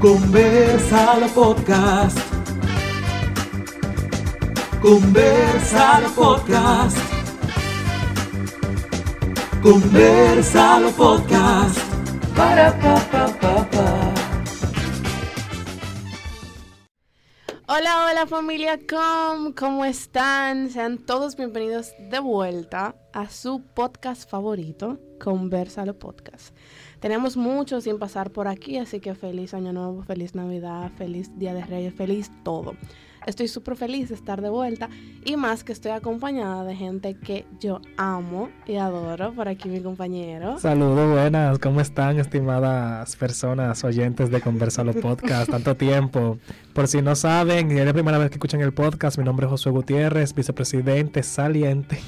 [0.00, 2.18] Conversalo Podcast.
[4.80, 6.98] Conversalo Podcast.
[9.62, 11.78] Conversalo Podcast.
[12.34, 14.12] Para pa pa pa pa.
[17.68, 20.68] Hola, hola familia Com, ¿cómo están?
[20.68, 26.54] Sean todos bienvenidos de vuelta a su podcast favorito, Conversalo Podcast.
[27.02, 31.52] Tenemos mucho sin pasar por aquí, así que feliz año nuevo, feliz Navidad, feliz Día
[31.52, 32.76] de Reyes, feliz todo.
[33.26, 34.88] Estoy súper feliz de estar de vuelta
[35.24, 39.32] y más que estoy acompañada de gente que yo amo y adoro.
[39.32, 40.60] Por aquí mi compañero.
[40.60, 41.58] Saludos, buenas.
[41.58, 45.50] ¿Cómo están, estimadas personas oyentes de Conversalo Podcast?
[45.50, 46.38] Tanto tiempo.
[46.72, 49.46] Por si no saben, y es la primera vez que escuchan el podcast, mi nombre
[49.46, 51.98] es Josué Gutiérrez, vicepresidente saliente.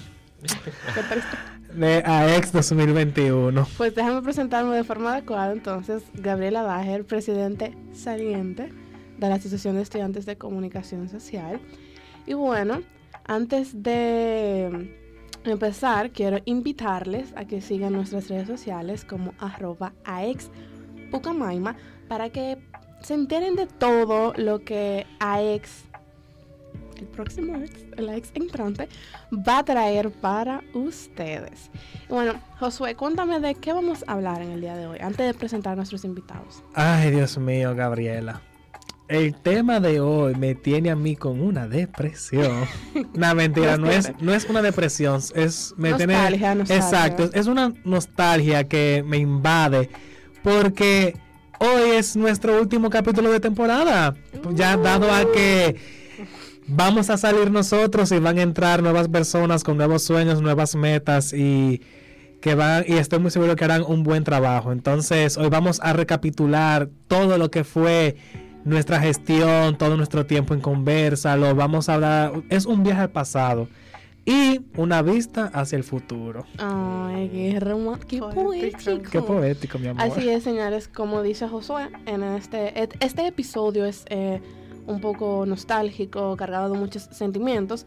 [1.75, 3.67] de AEX 2021.
[3.77, 5.53] Pues déjame presentarme de forma adecuada.
[5.53, 8.73] Entonces, Gabriela Bajer, presidente saliente
[9.19, 11.61] de la Asociación de Estudiantes de Comunicación Social.
[12.27, 12.83] Y bueno,
[13.27, 14.95] antes de
[15.45, 21.77] empezar, quiero invitarles a que sigan nuestras redes sociales como arroba aexpucamaima
[22.09, 22.59] para que
[23.03, 25.85] se enteren de todo lo que AEX,
[27.03, 28.89] el próximo ex, el ex entrante,
[29.33, 31.71] va a traer para ustedes.
[32.09, 35.35] Bueno, Josué, cuéntame de qué vamos a hablar en el día de hoy, antes de
[35.35, 36.63] presentar a nuestros invitados.
[36.75, 38.41] Ay, Dios mío, Gabriela.
[39.07, 42.65] El tema de hoy me tiene a mí con una depresión.
[43.15, 46.85] Una mentira, no es, no es una depresión, es me tiene- Nostalgia, nostalgia.
[46.87, 49.91] Exacto, es una nostalgia que me invade
[50.43, 51.17] porque
[51.59, 54.15] hoy es nuestro último capítulo de temporada.
[54.55, 55.77] Ya dado a que
[56.67, 61.33] vamos a salir nosotros y van a entrar nuevas personas con nuevos sueños, nuevas metas
[61.33, 61.83] y
[62.41, 64.73] que van y estoy muy seguro que harán un buen trabajo.
[64.73, 68.17] Entonces, hoy vamos a recapitular todo lo que fue
[68.65, 73.11] nuestra gestión, todo nuestro tiempo en conversa, lo vamos a hablar, es un viaje al
[73.11, 73.69] pasado
[74.27, 76.47] y una vista hacia el futuro.
[76.59, 77.59] Ay, qué,
[78.09, 79.11] qué poético.
[79.11, 80.03] Qué poético, mi amor.
[80.03, 84.41] Así es, señores, como dice Josué, en este, este episodio es eh,
[84.87, 87.87] un poco nostálgico, cargado de muchos sentimientos,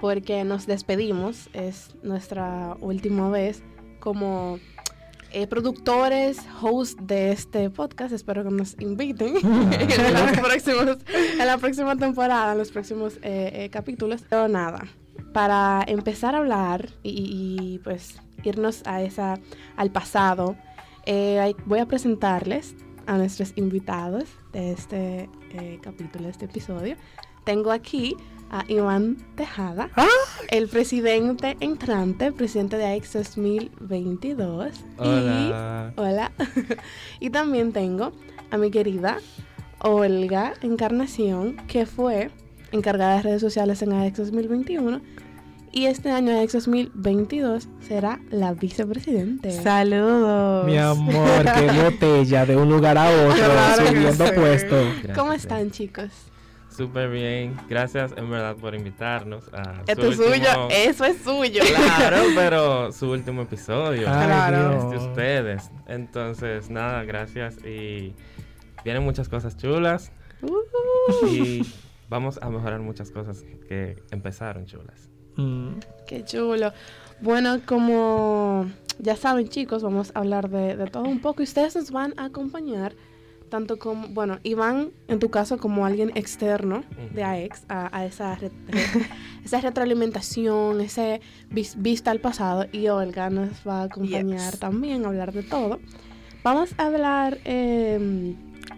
[0.00, 3.62] porque nos despedimos, es nuestra última vez
[4.00, 4.58] como
[5.30, 8.12] eh, productores, host de este podcast.
[8.12, 10.98] Espero que nos inviten en, los próximos,
[11.38, 14.24] en la próxima temporada, en los próximos eh, eh, capítulos.
[14.28, 14.86] Pero nada,
[15.34, 19.38] para empezar a hablar y, y, pues irnos a esa,
[19.76, 20.56] al pasado,
[21.66, 22.74] voy a presentarles
[23.08, 26.96] a nuestros invitados de este eh, capítulo, de este episodio.
[27.44, 28.14] Tengo aquí
[28.50, 29.90] a Iván Tejada,
[30.50, 34.84] el presidente entrante, presidente de AX 2022.
[34.98, 35.92] Hola.
[35.96, 36.32] Y, hola.
[37.20, 38.12] y también tengo
[38.50, 39.18] a mi querida
[39.80, 42.30] Olga Encarnación, que fue
[42.72, 45.00] encargada de redes sociales en AX 2021.
[45.72, 49.50] Y este año AX 2022 será la vicepresidente.
[49.52, 50.64] Saludos.
[50.66, 54.32] Mi amor, qué botella de un lugar a otro, Claro subiendo sí.
[54.34, 54.76] puesto.
[55.14, 55.36] ¿Cómo Gracias.
[55.42, 56.10] están, chicos?
[56.74, 57.56] Súper bien.
[57.68, 61.62] Gracias en verdad por invitarnos a Esto su es suyo, último- eso es suyo.
[61.96, 64.78] Claro, pero su último episodio Ay, Claro.
[64.78, 65.70] Es de ustedes.
[65.86, 68.14] Entonces, nada, gracias y
[68.84, 71.66] vienen muchas cosas chulas Uh, y
[72.08, 75.08] vamos a mejorar muchas cosas que empezaron chulas.
[75.38, 75.80] Mm.
[76.06, 76.72] qué chulo.
[77.20, 78.66] Bueno, como
[78.98, 82.12] ya saben, chicos, vamos a hablar de, de todo un poco y ustedes nos van
[82.16, 82.94] a acompañar
[83.48, 86.84] tanto como, bueno, Iván, en tu caso, como alguien externo
[87.14, 87.24] de.
[87.24, 88.84] AEX, a, a esa, re- re-
[89.44, 94.60] esa retroalimentación, ese vis- vista al pasado, y Olga nos va a acompañar Yes.
[94.60, 95.80] también a hablar de todo.
[96.44, 97.98] Vamos a hablar eh,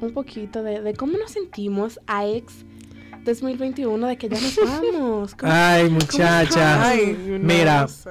[0.00, 2.64] un poquito de, de cómo nos sentimos AEX
[3.24, 5.34] 2021, de que ya nos vamos.
[5.34, 6.88] ¿Cómo- Ay, muchacha.
[6.88, 7.88] Ay, no Mira.
[7.88, 8.10] sé.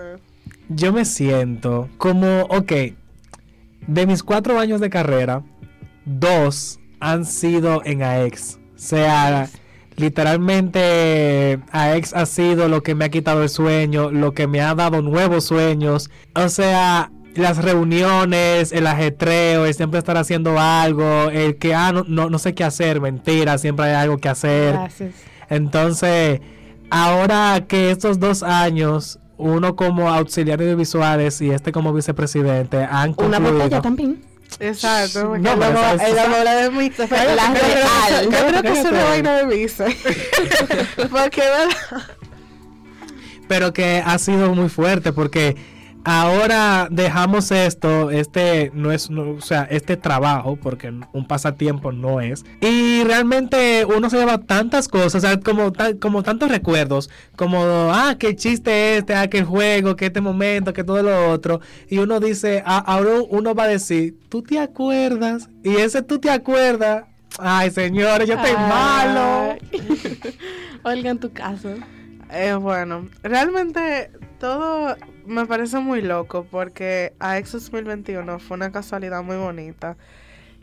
[0.69, 2.71] Yo me siento como, ok,
[3.87, 5.43] de mis cuatro años de carrera,
[6.05, 8.59] dos han sido en AEX.
[8.75, 9.49] O sea,
[9.97, 14.75] literalmente AEX ha sido lo que me ha quitado el sueño, lo que me ha
[14.75, 16.09] dado nuevos sueños.
[16.35, 22.03] O sea, las reuniones, el ajetreo, el siempre estar haciendo algo, el que, ah, no,
[22.07, 24.73] no, no sé qué hacer, mentira, siempre hay algo que hacer.
[24.73, 25.11] Gracias.
[25.49, 26.41] Entonces,
[26.89, 33.11] ahora que estos dos años, uno como auxiliar de visuales y este como vicepresidente, han
[33.17, 33.53] Una concluido.
[33.53, 34.21] botella también.
[34.59, 35.37] Exacto.
[35.37, 36.71] No, ella habla de
[37.35, 38.25] la Yo creo- real.
[38.31, 39.85] Yo creo que es una vaina de vice.
[41.11, 42.03] Porque, ¿verdad?
[43.47, 45.55] Pero que ha sido muy fuerte porque
[46.05, 52.21] ahora dejamos esto, este no es, no, o sea, este trabajo, porque un pasatiempo no
[52.21, 52.45] es.
[52.61, 57.59] Y realmente uno se lleva tantas cosas, o sea, como, ta- como tantos recuerdos, como,
[57.93, 61.61] ah, qué chiste este, ah, qué juego, que este momento, que todo lo otro.
[61.89, 65.49] Y uno dice, ah, ahora uno va a decir, ¿tú te acuerdas?
[65.63, 67.05] Y ese tú te acuerdas.
[67.37, 69.55] Ay, señores, yo estoy malo.
[70.83, 71.69] Olga, en tu caso.
[72.31, 74.95] Eh, bueno, realmente todo
[75.29, 79.95] me parece muy loco porque AX 2021 fue una casualidad muy bonita.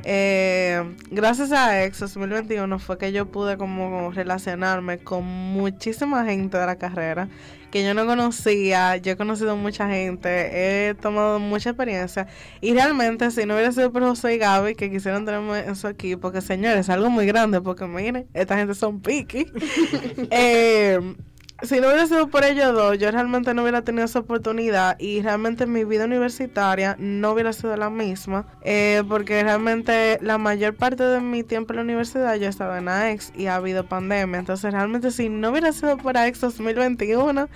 [0.05, 6.67] Eh, gracias a AX 2021 fue que yo pude como relacionarme con muchísima gente de
[6.67, 7.29] la carrera
[7.71, 12.27] que yo no conocía, yo he conocido mucha gente, he tomado mucha experiencia
[12.61, 15.89] y realmente si no hubiera sido por José y Gaby que quisieron tenerme en su
[15.89, 19.47] equipo, que señores, es algo muy grande porque miren, esta gente son piqui.
[20.31, 21.01] eh,
[21.63, 25.23] si no hubiera sido por ellos dos, yo realmente no hubiera tenido esa oportunidad y
[25.23, 31.03] realmente mi vida universitaria no hubiera sido la misma, eh, porque realmente la mayor parte
[31.03, 34.39] de mi tiempo en la universidad yo he estado en AEX y ha habido pandemia,
[34.39, 37.49] entonces realmente si no hubiera sido por AEX 2021,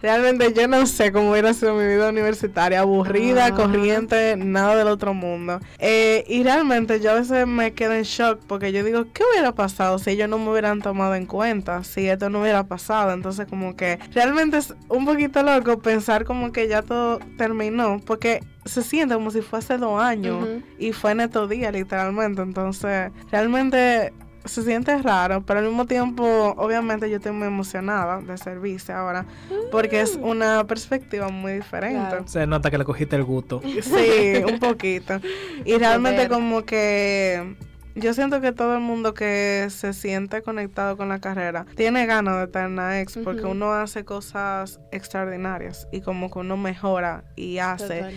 [0.00, 3.54] realmente yo no sé cómo hubiera sido mi vida universitaria, aburrida, Ah.
[3.54, 5.58] corriente, nada del otro mundo.
[5.78, 9.52] Eh, y realmente yo a veces me quedo en shock porque yo digo, ¿qué hubiera
[9.52, 11.82] pasado si ellos no me hubieran tomado en cuenta?
[11.82, 13.12] Si esto no hubiera pasado.
[13.12, 18.40] Entonces como que realmente es un poquito loco pensar como que ya todo terminó porque
[18.64, 20.46] se siente como si fue hace dos años
[20.78, 22.42] y fue en estos días literalmente.
[22.42, 24.12] Entonces realmente
[24.44, 29.26] se siente raro, pero al mismo tiempo obviamente yo estoy muy emocionada de servicio ahora
[29.70, 32.08] porque es una perspectiva muy diferente.
[32.08, 32.28] Claro.
[32.28, 33.60] Se nota que le cogiste el gusto.
[33.82, 35.20] Sí, un poquito.
[35.64, 37.56] Y realmente como que
[37.98, 42.36] yo siento que todo el mundo que se siente conectado con la carrera tiene ganas
[42.38, 43.50] de estar en NAEX porque Ujú.
[43.52, 47.98] uno hace cosas extraordinarias y como que uno mejora y hace.
[47.98, 48.14] Total.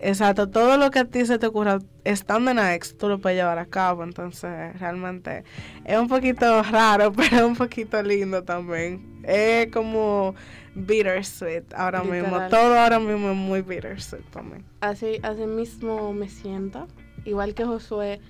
[0.00, 3.38] Exacto, todo lo que a ti se te ocurra estando en AEX, tú lo puedes
[3.38, 4.02] llevar a cabo.
[4.02, 5.44] Entonces, realmente
[5.84, 9.22] es un poquito raro, pero es un poquito lindo también.
[9.22, 10.34] Es como
[10.74, 12.38] bittersweet ahora mismo.
[12.50, 14.64] Todo ahora mismo es muy bittersweet también.
[14.80, 16.86] Así, así mismo me siento.
[17.24, 18.20] Igual que Josué,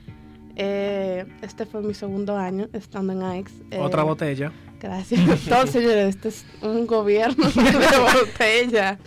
[0.56, 3.52] eh, este fue mi segundo año estando en AEX.
[3.70, 4.52] eh, Otra botella.
[4.80, 5.20] Gracias.
[5.48, 8.98] Todos señores, este es un gobierno de botella.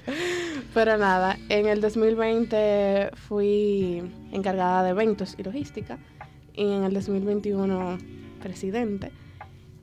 [0.73, 4.01] Pero nada, en el 2020 fui
[4.31, 5.97] encargada de eventos y logística.
[6.53, 7.97] Y en el 2021
[8.41, 9.11] presidente.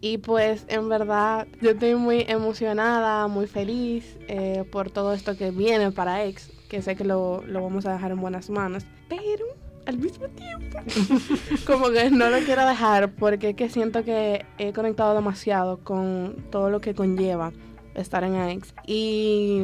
[0.00, 5.50] Y pues en verdad yo estoy muy emocionada, muy feliz eh, por todo esto que
[5.50, 8.84] viene para Ex, que sé que lo, lo vamos a dejar en buenas manos.
[9.08, 9.43] Pero
[9.86, 10.78] al mismo tiempo,
[11.66, 16.36] como que no lo quiero dejar porque es que siento que he conectado demasiado con
[16.50, 17.52] todo lo que conlleva
[17.94, 18.74] estar en AX.
[18.86, 19.62] Y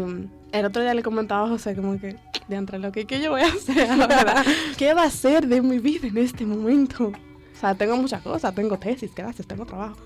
[0.52, 2.16] el otro día le comentaba a José como que,
[2.48, 4.44] de entre lo que, ¿qué yo voy a hacer ahora?
[4.76, 7.06] ¿Qué va a ser de mi vida en este momento?
[7.08, 9.96] O sea, tengo muchas cosas, tengo tesis, gracias, tengo trabajo.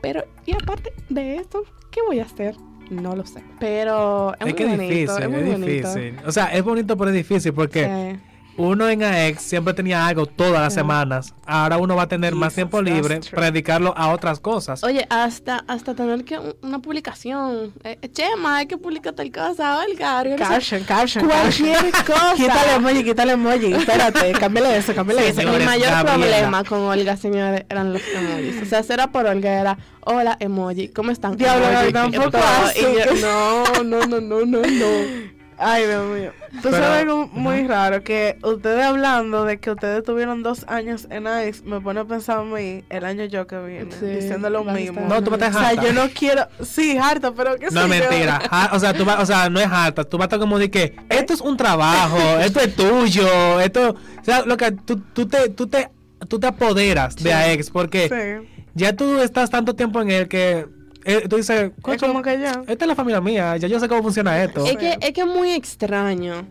[0.00, 2.54] Pero, y aparte de eso, ¿qué voy a hacer?
[2.90, 3.42] No lo sé.
[3.58, 5.66] Pero es, Es muy que bonito, difícil, es muy es bonito.
[5.94, 6.16] difícil.
[6.26, 8.20] O sea, es bonito, pero es difícil porque Sí.
[8.56, 11.34] Uno en AEX siempre tenía algo todas las semanas.
[11.46, 14.82] Ahora uno va a tener más Jesus, tiempo that's libre para dedicarlo a otras cosas.
[14.84, 17.72] Oye, hasta, hasta tener que un- una publicación.
[17.84, 20.22] Eh, Chema, hay que publicar tal cosa, Olga.
[20.38, 22.34] Caption, caption, Cualquier cosa.
[22.36, 23.72] Quítale emoji, quítale emoji.
[23.74, 25.38] Espérate, cámbiale eso, cámbiale Sí, eso.
[25.40, 26.14] mi Señores, mayor Gabriela.
[26.18, 28.62] problema con Olga, señores, eran los emojis.
[28.62, 31.36] O sea, si era por Olga, era hola, emoji, ¿cómo están?
[31.36, 32.42] Diablo, Emoji, tampoco y todo.
[32.66, 32.80] así.
[32.80, 35.24] Y yo, no, no, no, no, no, no.
[35.58, 36.32] Ay, Dios mío.
[36.62, 41.06] Tú Pero- sabes algo muy raro, que ustedes hablando de que ustedes tuvieron dos años
[41.10, 44.50] en ICE, me pone a pensar a mí el año yo que vine, Sí, diciendo
[44.50, 45.00] lo mismo.
[45.08, 45.82] No, tú o estás sea, harta.
[45.82, 48.40] yo no quiero, sí, harto, pero qué sé No, mentira.
[48.50, 50.04] Ja- o, sea, tú vas, o sea, no es harta.
[50.04, 53.90] Tú vas a estar como de que esto es un trabajo, esto es tuyo, esto.
[54.20, 55.90] O sea, lo que tú, tú, te, tú, te,
[56.28, 57.32] tú te apoderas de.
[57.32, 60.66] AEX porque Sí, ya tú estás tanto tiempo en él que
[61.04, 62.62] eh, tú dices, es "Concho, como que ya.
[62.66, 64.64] esta es la familia mía, ya yo sé cómo funciona esto.
[64.64, 66.46] Es que, es que muy extraño.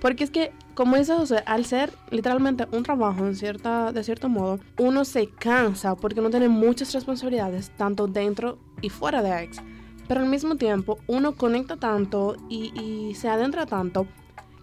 [0.00, 4.28] Porque es que, como dice José, al ser literalmente un trabajo en cierta, de cierto
[4.28, 9.62] modo, uno se cansa porque uno tiene muchas responsabilidades, tanto dentro y fuera de AX.
[10.06, 14.06] Pero al mismo tiempo, uno conecta tanto y, y se adentra tanto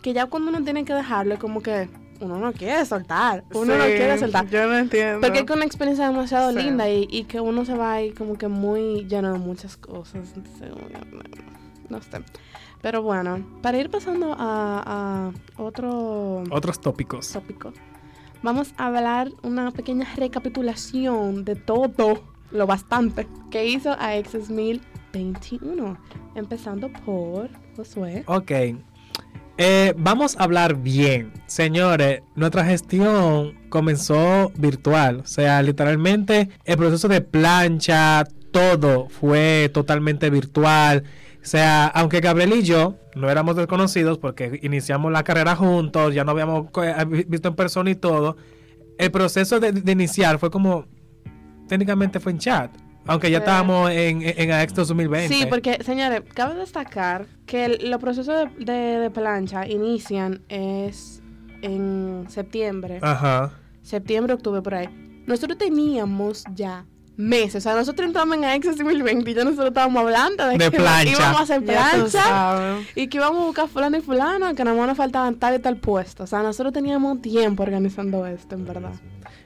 [0.04, 1.90] que ya cuando uno tiene que dejarlo, como que
[2.22, 3.44] uno no quiere soltar.
[3.54, 4.48] Uno no Sí, quiere soltar.
[4.48, 5.22] Yo no entiendo.
[5.22, 6.58] Porque es una experiencia demasiado Sí.
[6.64, 10.34] linda y, y que uno se va ahí como que muy lleno de muchas cosas.
[11.90, 12.22] No sé.
[12.82, 17.30] Pero bueno, para ir pasando a, a otro Otros tópicos.
[17.32, 17.74] tópico,
[18.42, 25.98] vamos a hablar una pequeña recapitulación de todo lo bastante que hizo a Ex 2021.
[26.36, 28.24] Empezando por Josué.
[28.28, 28.52] Ok.
[29.64, 31.32] Eh, vamos a hablar bien.
[31.46, 35.20] Señores, nuestra gestión comenzó virtual.
[35.20, 41.04] O sea, literalmente el proceso de plancha, todo fue totalmente virtual.
[41.44, 46.24] O sea, aunque Gabriel y yo no éramos desconocidos porque iniciamos la carrera juntos, ya
[46.24, 48.38] no habíamos eh, visto en persona y todo,
[48.98, 50.88] el proceso de, de iniciar fue como,
[51.68, 52.76] técnicamente fue en chat.
[53.08, 55.34] Aunque ya estábamos en, en, AX 2020.
[55.34, 61.22] Sí, porque, señores, cabe destacar que el- los procesos de, de- de plancha inician es
[61.64, 63.52] en septiembre, Ajá.
[63.82, 64.90] septiembre, octubre, por ahí.
[65.28, 66.86] Nosotros teníamos ya
[67.18, 70.72] meses, o sea, nosotros entramos en AX 2020 y ya nosotros estábamos hablando de, De
[70.72, 71.12] que plancha.
[71.12, 74.88] íbamos a hacer plancha y que íbamos a buscar fulano y fulano, que nada más
[74.88, 76.24] nos faltaban tal y tal puesto.
[76.24, 78.94] O sea, nosotros teníamos tiempo organizando esto, en verdad.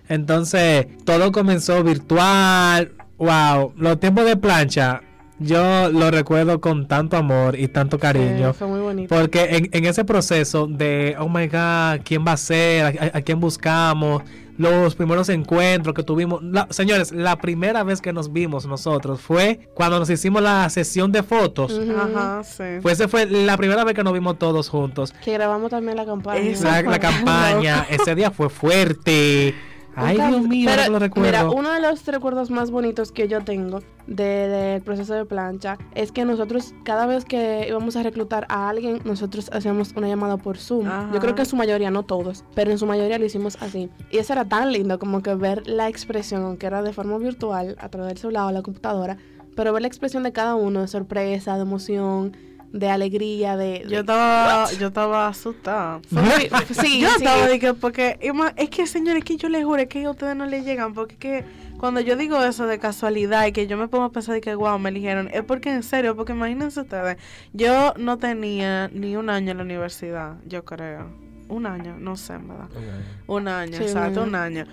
[0.07, 2.91] Entonces, todo comenzó virtual.
[3.17, 5.01] Wow, los tiempos de plancha,
[5.39, 8.49] yo lo recuerdo con tanto amor y tanto cariño.
[8.49, 9.13] Eh, fue muy bonito.
[9.15, 12.83] Porque en, en ese proceso de, oh my God, ¿quién va a ser?
[12.85, 14.23] ¿A, a- a quién buscamos?
[14.57, 16.41] Los primeros encuentros que tuvimos.
[16.41, 21.11] La- señores, la primera vez que nos vimos nosotros fue cuando nos hicimos la sesión
[21.11, 21.77] de fotos.
[21.97, 22.63] Ajá, sí.
[22.81, 25.13] Pues esa fue la primera vez que nos vimos todos juntos.
[25.23, 26.39] Que grabamos también la campaña.
[26.39, 29.53] Eso La, campaña, ese día fue fuerte.
[29.95, 31.25] Ay, Dios mío, pero, que lo recuerdo.
[31.31, 35.77] Mira, uno de los recuerdos más bonitos que yo tengo de- del proceso de plancha
[35.93, 40.37] es que nosotros, cada vez que íbamos a reclutar a alguien, nosotros hacíamos una llamada
[40.37, 40.87] por Zoom.
[40.87, 41.09] Ajá.
[41.13, 43.89] Yo creo que en su mayoría, no todos, pero en su mayoría lo hicimos así.
[44.11, 47.75] Y eso era tan lindo como que ver la expresión, aunque era de forma virtual,
[47.79, 49.17] a través del celular o la computadora,
[49.55, 52.35] pero ver la expresión de cada uno, de sorpresa, de emoción,
[52.71, 53.81] de alegría, de...
[53.83, 55.99] Yo de- estaba, yo estaba asustada.
[56.09, 57.15] Sí, yo sí.
[57.17, 58.19] estaba de que porque
[58.57, 61.43] es que señores que yo les juro que a ustedes no les llegan porque que
[61.77, 64.55] cuando yo digo eso de casualidad y que yo me pongo a pensar de que
[64.55, 67.17] wow me eligieron es porque en serio porque imagínense ustedes
[67.53, 71.07] yo no tenía ni un año en la universidad yo creo
[71.47, 72.67] un año no sé en verdad
[73.27, 74.29] un año Sí, un exacto año.
[74.29, 74.65] un año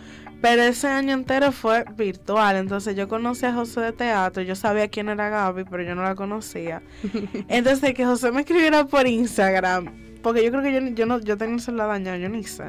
[0.43, 2.57] pero ese año entero fue virtual.
[2.57, 4.43] Entonces yo conocí a José de teatro.
[4.43, 6.83] Yo sabía quién era Gaby pero yo no la conocía.
[7.49, 11.37] Entonces que José me escribiera por Instagram porque yo creo que yo, yo no yo
[11.37, 12.65] tenía el celular dañado yo ni sé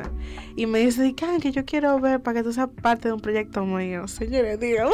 [0.56, 3.14] y me dice "Di, Karen, que yo quiero ver para que tú seas parte de
[3.14, 4.90] un proyecto mío señores dígame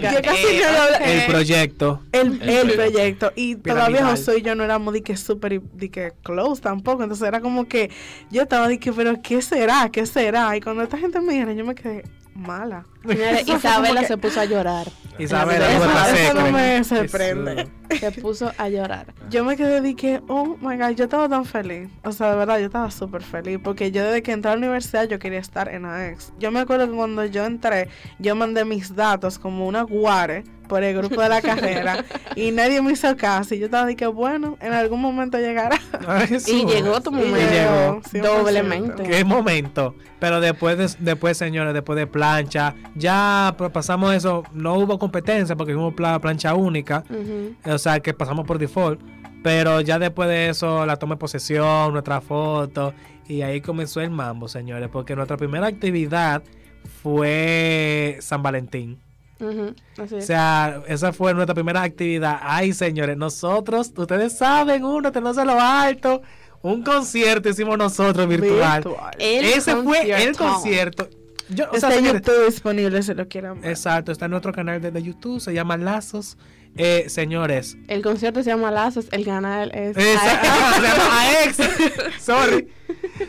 [0.00, 1.04] yo casi eh, no lo.
[1.04, 2.00] El proyecto.
[2.12, 3.32] El, El el proyecto.
[3.36, 4.16] Y todavía Piramidal.
[4.16, 7.02] José y yo no éramos de que súper de que close tampoco.
[7.02, 7.90] Entonces era como que
[8.30, 9.90] yo estaba de que, pero ¿qué será?
[9.92, 10.56] ¿Qué será?
[10.56, 12.04] Y cuando esta gente me dijeron, yo me quedé
[12.40, 12.84] mala.
[13.06, 14.88] Señores, Isabela que- se puso a llorar.
[15.18, 16.52] Isabela, Eso- nuestra eso no secre.
[16.52, 17.68] me sorprende.
[18.00, 19.12] Se puso a llorar.
[19.30, 21.88] Yo me quedé de que, oh my god, yo estaba tan feliz.
[22.04, 23.58] O sea, de verdad, yo estaba súper feliz.
[23.62, 26.32] Porque yo desde que entré a la universidad, yo quería estar en AEX.
[26.38, 27.88] Yo me acuerdo que cuando yo entré,
[28.20, 32.02] yo mandé mis datos como una guare por el grupo de la carrera.
[32.34, 33.54] y nadie me hizo caso.
[33.54, 35.78] Y yo estaba de que, bueno, en algún momento llegará.
[36.46, 37.50] Y llegó tu Y momento.
[37.52, 38.22] llegó, 100%.
[38.22, 39.02] Doblemente.
[39.02, 39.94] Qué momento.
[40.18, 44.44] Pero después, de- después, señores, después de plancha, ya pasamos eso.
[44.54, 47.04] No hubo competencia porque hubo pla- plancha única.
[47.66, 49.00] O sea, que pasamos por default.
[49.42, 52.92] Pero ya después de eso, la toma de posesión, nuestra foto.
[53.26, 54.88] Y ahí comenzó el mambo, señores.
[54.92, 56.42] Porque nuestra primera actividad
[57.02, 58.98] fue San Valentín.
[59.98, 62.38] Así O sea, esa fue nuestra primera actividad.
[62.42, 66.22] Ay, señores, nosotros, ustedes saben, uno, tenerse lo alto.
[66.62, 68.84] Un concierto hicimos nosotros virtual.
[69.18, 71.08] Ese fue el concierto.
[71.48, 73.70] Yo, o sea, Está en señores, YouTube disponible si lo quieren ver.
[73.70, 76.36] exacto, está en nuestro canal de, de YouTube, se llama Lazos.
[76.76, 79.96] Eh, señores, El concierto se llama Lazos, el canal es...
[79.96, 80.40] Esa-
[80.74, 81.58] se llama AEX.
[82.24, 82.68] Sorry.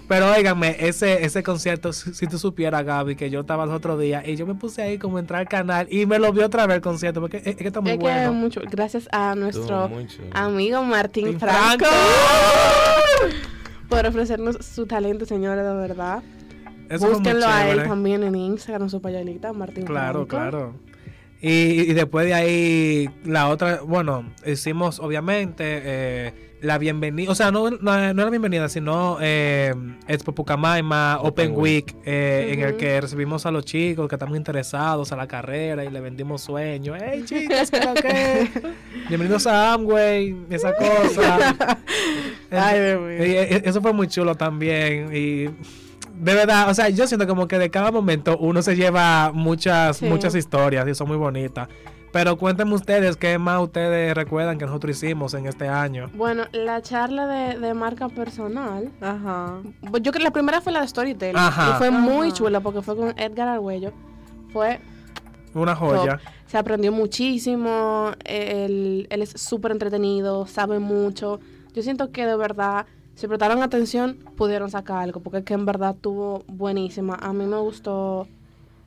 [0.08, 3.98] Pero óiganme, ese, ese concierto, si, si tú supieras, Gaby, que yo estaba el otro
[3.98, 6.42] día y yo me puse ahí como a entrar al canal y me lo vi
[6.42, 8.34] otra vez el concierto porque es, es que está muy Es que bueno.
[8.34, 9.90] mucho, gracias a nuestro
[10.34, 11.86] amigo Martín Franco, Franco.
[13.90, 16.24] por ofrecernos su talento, señores, de verdad.
[16.90, 20.28] Eso Búsquenlo a él también en Instagram, su payolita, Martín Claro, Franco.
[20.28, 20.76] claro.
[21.42, 27.52] Y, y después de ahí, la otra, bueno, hicimos obviamente eh, la bienvenida, o sea,
[27.52, 29.74] no, no, no la bienvenida, sino eh,
[30.08, 34.38] Expo Pucamaima, Open, Open Week, eh, en el que recibimos a los chicos que estamos
[34.38, 36.98] interesados a la carrera y le vendimos sueños.
[37.04, 37.72] ¡Hey, chicos,
[38.02, 38.50] qué!
[39.10, 41.58] Bienvenidos a Amway, esa cosa.
[42.52, 43.26] Ay, Dios mío.
[43.26, 45.10] Y, eh, eso fue muy chulo también.
[45.16, 45.50] Y
[46.22, 49.98] de verdad, o sea, yo siento como que de cada momento uno se lleva muchas,
[49.98, 50.06] Sí.
[50.06, 51.68] muchas historias y son muy bonitas.
[52.14, 56.10] Pero cuéntenme ustedes qué más ustedes recuerdan que nosotros hicimos en este año.
[56.14, 58.92] Bueno, la charla de, de marca personal.
[59.00, 59.62] Ajá.
[59.82, 61.38] Yo creo que la primera fue la de Storytelling.
[61.38, 61.72] Ajá.
[61.72, 63.94] Y fue muy chula porque fue con Edgar Arguello.
[64.52, 64.82] Fue
[65.54, 66.20] Una joya.
[66.48, 71.40] Se aprendió muchísimo, él, él es súper entretenido, sabe mucho.
[71.74, 72.86] Yo siento que de verdad
[73.22, 77.16] si prestaron atención, pudieron sacar algo, porque es que en verdad tuvo buenísima.
[77.22, 78.28] A mí me gustó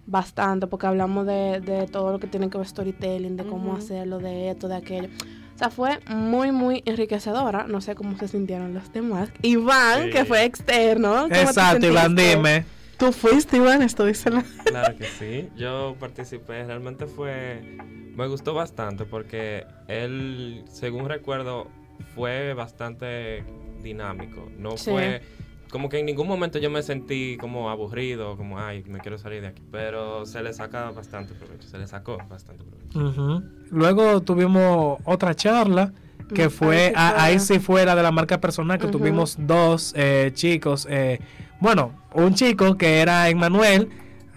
[0.06, 4.18] bastante, porque hablamos de, de todo lo que tiene que ver storytelling, de cómo hacerlo,
[4.18, 5.08] de esto, de aquello.
[5.54, 7.66] O sea, fue muy, muy enriquecedora.
[7.68, 9.30] No sé cómo se sintieron los demás.
[9.42, 10.10] Iván, Sí.
[10.10, 11.12] que fue externo.
[11.14, 12.64] ¿cómo te Exacto, Iván, dime.
[12.98, 14.44] Tú fuiste, Iván, estuviste la...
[14.64, 15.48] Claro que sí.
[15.56, 17.78] Yo participé, realmente fue.
[18.16, 21.68] Me gustó bastante porque él, según recuerdo,
[22.14, 23.44] fue bastante
[23.84, 24.48] dinámico.
[24.58, 24.90] No Sí.
[24.90, 25.22] fue.
[25.70, 29.40] Como que en ningún momento yo me sentí como aburrido, como, ay, me quiero salir
[29.42, 29.62] de aquí.
[29.72, 33.42] Pero se le saca bastante provecho, se le sacó bastante provecho.
[33.70, 35.92] Luego tuvimos otra charla
[36.32, 37.20] que Mm, fue, ahí sí a- fue.
[37.22, 40.86] ahí sí fue la de la marca personal, que tuvimos dos eh, chicos.
[40.90, 41.18] eh,
[41.60, 43.88] bueno, un chico que era Emanuel.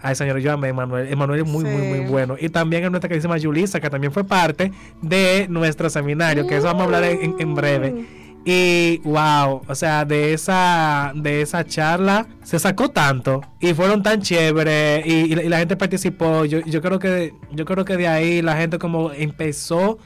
[0.02, 1.08] Ay, señor, yo amé a Emanuel.
[1.12, 2.36] Emanuel es muy, muy, muy bueno.
[2.40, 6.66] Y también a nuestra queridísima Yulisa, que también fue parte de nuestro seminario, que eso
[6.68, 8.06] vamos a hablar en, en breve.
[8.46, 14.22] Y wow, o sea, de esa de esa charla se sacó tanto y fueron tan
[14.22, 16.46] chéveres y, y la- y la gente participó.
[16.46, 19.98] Yo, yo creo que yo creo que de ahí la gente como empezó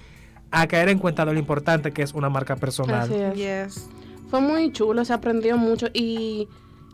[0.49, 3.01] a caer en cuenta de lo importante que es una marca personal.
[3.01, 3.35] Así es.
[3.35, 3.89] Yes.
[4.29, 6.47] Fue muy chulo, se aprendió mucho y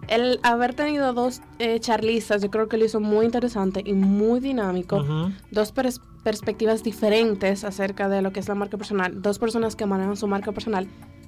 [0.09, 4.39] el haber tenido dos eh, charlistas, yo creo que lo hizo muy interesante y muy
[4.41, 5.03] dinámico.
[5.51, 9.21] Dos pers- perspectivas diferentes acerca de lo que es la marca personal.
[9.21, 10.87] Dos personas que manejan su marca personal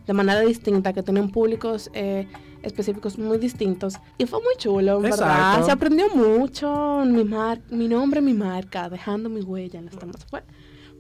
[0.10, 2.28] de manera distinta, que tienen públicos eh,
[2.64, 3.94] específicos muy distintos.
[4.18, 5.64] Y fue muy chulo, en ¿verdad?
[5.64, 7.04] Se aprendió mucho.
[7.06, 10.26] Mi, mar mi nombre, mi marca, dejando mi huella en las demás.
[10.28, 10.42] Fue,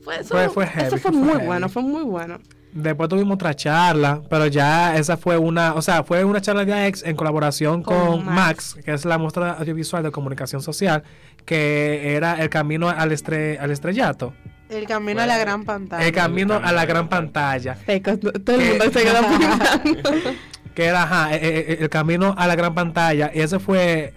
[0.03, 1.45] fue, eso, Fue- fue eso heavy, fue fue muy heavy.
[1.47, 2.37] bueno, fue muy bueno.
[2.71, 6.73] Después tuvimos otra charla, pero ya esa fue una, o sea, fue una charla de
[6.73, 8.75] AEX en colaboración Con con, Max.
[8.75, 8.85] Max.
[8.85, 11.01] que es la muestra audiovisual de comunicación social,
[11.45, 14.35] que era el camino al, estre- al estrellato.
[14.69, 16.05] El camino a la gran pantalla.
[16.05, 17.75] El camino a la gran pantalla.
[17.85, 20.09] Pecos, todo el mundo se quedó pensando.
[20.75, 23.31] Que era ajá, eh, eh, el camino a la gran pantalla.
[23.33, 24.13] Y ese fue.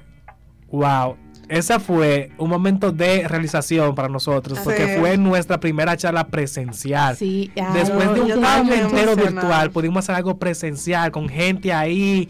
[0.70, 1.16] Wow.
[1.48, 4.60] Ese fue un momento de realización para nosotros.
[4.60, 7.16] Porque fue nuestra primera charla presencial.
[7.16, 9.30] Sí, ya, Después de un año entero emocionada.
[9.30, 12.28] virtual, pudimos hacer algo presencial con gente ahí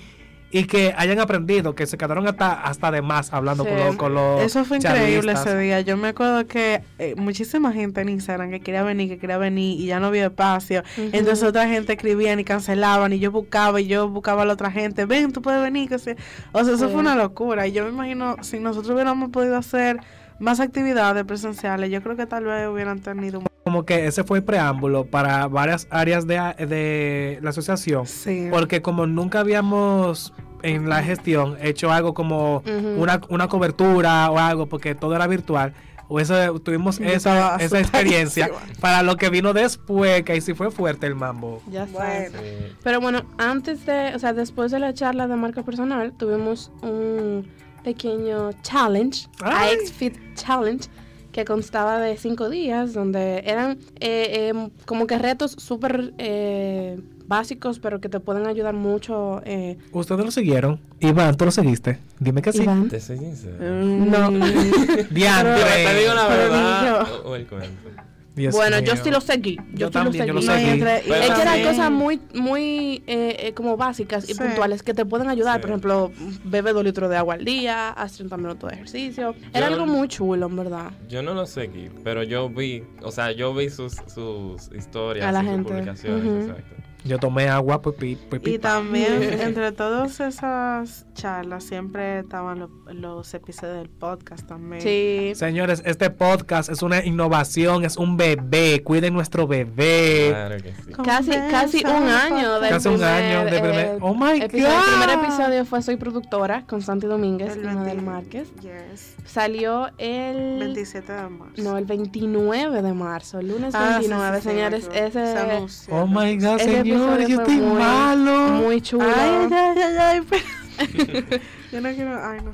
[0.54, 3.70] y que hayan aprendido, que se quedaron hasta, hasta de más hablando Sí.
[3.70, 5.46] con, los, con los Eso fue increíble charlistas.
[5.46, 5.80] ese día.
[5.80, 9.80] Yo me acuerdo que eh, muchísima gente en Instagram que quería venir, que quería venir
[9.80, 10.82] y ya no había espacio.
[10.98, 14.70] Entonces otra gente escribían y cancelaban y yo buscaba y yo buscaba a la otra
[14.70, 15.06] gente.
[15.06, 15.88] Ven, tú puedes venir.
[15.88, 16.16] Que sea.
[16.52, 16.92] O sea, eso Sí.
[16.92, 17.66] fue una locura.
[17.66, 19.98] Y yo me imagino, si nosotros hubiéramos podido hacer
[20.38, 23.46] más actividades presenciales, yo creo que tal vez hubieran tenido un...
[23.64, 26.34] Como que ese fue el preámbulo para varias áreas de,
[26.66, 28.06] de la asociación.
[28.06, 28.48] Sí.
[28.50, 32.62] Porque como nunca habíamos en la gestión hecho algo como
[32.96, 35.74] una, una cobertura o algo, porque todo era virtual,
[36.08, 40.54] o eso, tuvimos Yo esa, esa experiencia para lo que vino después, que ahí sí
[40.54, 41.62] fue fuerte el mambo.
[41.70, 41.86] Ya.
[41.86, 42.38] Bueno.
[42.38, 42.76] Sí.
[42.82, 47.48] Pero bueno, antes de, o sea, después de la charla de marca personal, tuvimos un
[47.82, 49.76] pequeño challenge, Ay.
[49.76, 50.88] AX Fit Challenge,
[51.32, 57.78] que constaba de cinco días, donde eran eh, eh, como que retos súper eh, básicos,
[57.78, 59.40] pero que te pueden ayudar mucho.
[59.46, 60.78] Eh, ¿Ustedes lo siguieron?
[61.00, 61.98] Iván, ¿tú lo seguiste?
[62.18, 62.62] Dime que sí.
[62.62, 62.88] Iván.
[62.88, 63.56] Te soy sincero.
[63.60, 64.30] No.
[65.10, 65.62] Diantre.
[65.64, 67.88] Pero te digo la verdad yo- o, o el cuento.
[68.34, 69.02] Dios bueno, yo mío.
[69.04, 69.56] sí lo seguí.
[69.56, 70.52] Yo, Yo sí también, yo lo lo seguí.
[70.52, 70.80] No, y seguí.
[70.80, 74.38] entre- Pero Es que eran cosas muy, muy eh, eh, como básicas y Sí.
[74.38, 75.56] puntuales que te pueden ayudar.
[75.56, 75.60] Sí.
[75.60, 76.12] Por ejemplo,
[76.44, 79.34] bebe dos litros de agua al día, haz 30 minutos de ejercicio.
[79.52, 80.92] Era Yo- algo muy chulo, en verdad.
[81.08, 85.32] Yo no lo seguí, pero yo vi, o sea, yo vi sus, sus historias, A
[85.32, 85.68] la y sus gente.
[85.70, 86.40] publicaciones, Ujú.
[86.40, 86.74] exacto.
[87.04, 88.50] Yo tomé agua, pues, pipi, pipi.
[88.54, 94.80] Y también entre todas esas charlas siempre estaban lo- los episodios del podcast también.
[94.82, 95.32] Sí.
[95.34, 98.82] Señores, este podcast es una innovación, es un bebé.
[98.84, 100.28] Cuiden nuestro bebé.
[100.30, 100.92] Claro que sí.
[101.04, 104.68] Casi, casi un año del Casi un año de primer- eh, Oh my episodio.
[104.68, 105.24] El primer God.
[105.24, 108.52] episodio fue Soy Productora con Santi Domínguez El y Madel 20 Márquez.
[108.60, 109.16] Yes.
[109.24, 111.62] Salió el 27 de marzo.
[111.62, 114.90] no, el 29 de marzo, el lunes Ah, sí, 29, sí, sí, señores.
[114.94, 115.94] ese anunció.
[115.94, 118.48] Oh my God, Ese yo estoy muy- malo.
[118.52, 119.04] muy chulo.
[119.04, 120.42] Ay, ay, ay, ay, pero-
[121.72, 122.24] Yo no quiero.
[122.24, 122.52] Ay, no.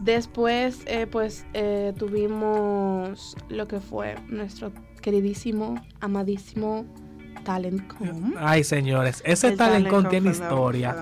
[0.00, 4.72] Después, eh, pues, eh, tuvimos lo que fue nuestro
[5.02, 6.86] queridísimo, amadísimo
[7.44, 8.34] Talentcom.
[8.38, 10.96] Ay, señores, ese El Talencon Talent tiene historia.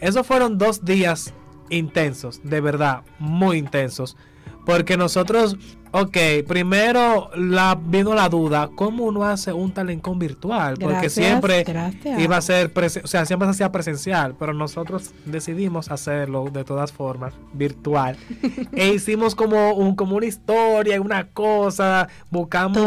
[0.00, 1.32] Esos fueron dos días
[1.70, 4.16] intensos, de verdad, muy intensos.
[4.64, 5.56] Porque nosotros,
[5.90, 10.74] ok, primero la, vino la duda, ¿cómo uno hace un Talencon virtual?
[10.78, 12.20] Porque Gracias, siempre gracias.
[12.20, 12.70] iba a ser,
[13.02, 18.16] o sea, siempre se hacía presencial, pero nosotros decidimos hacerlo de todas formas, virtual.
[18.72, 22.86] e hicimos como, un, como una historia, una cosa, buscamos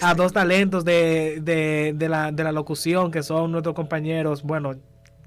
[0.00, 4.74] a dos talentos de, de, de la, de la locución, que son nuestros compañeros, bueno,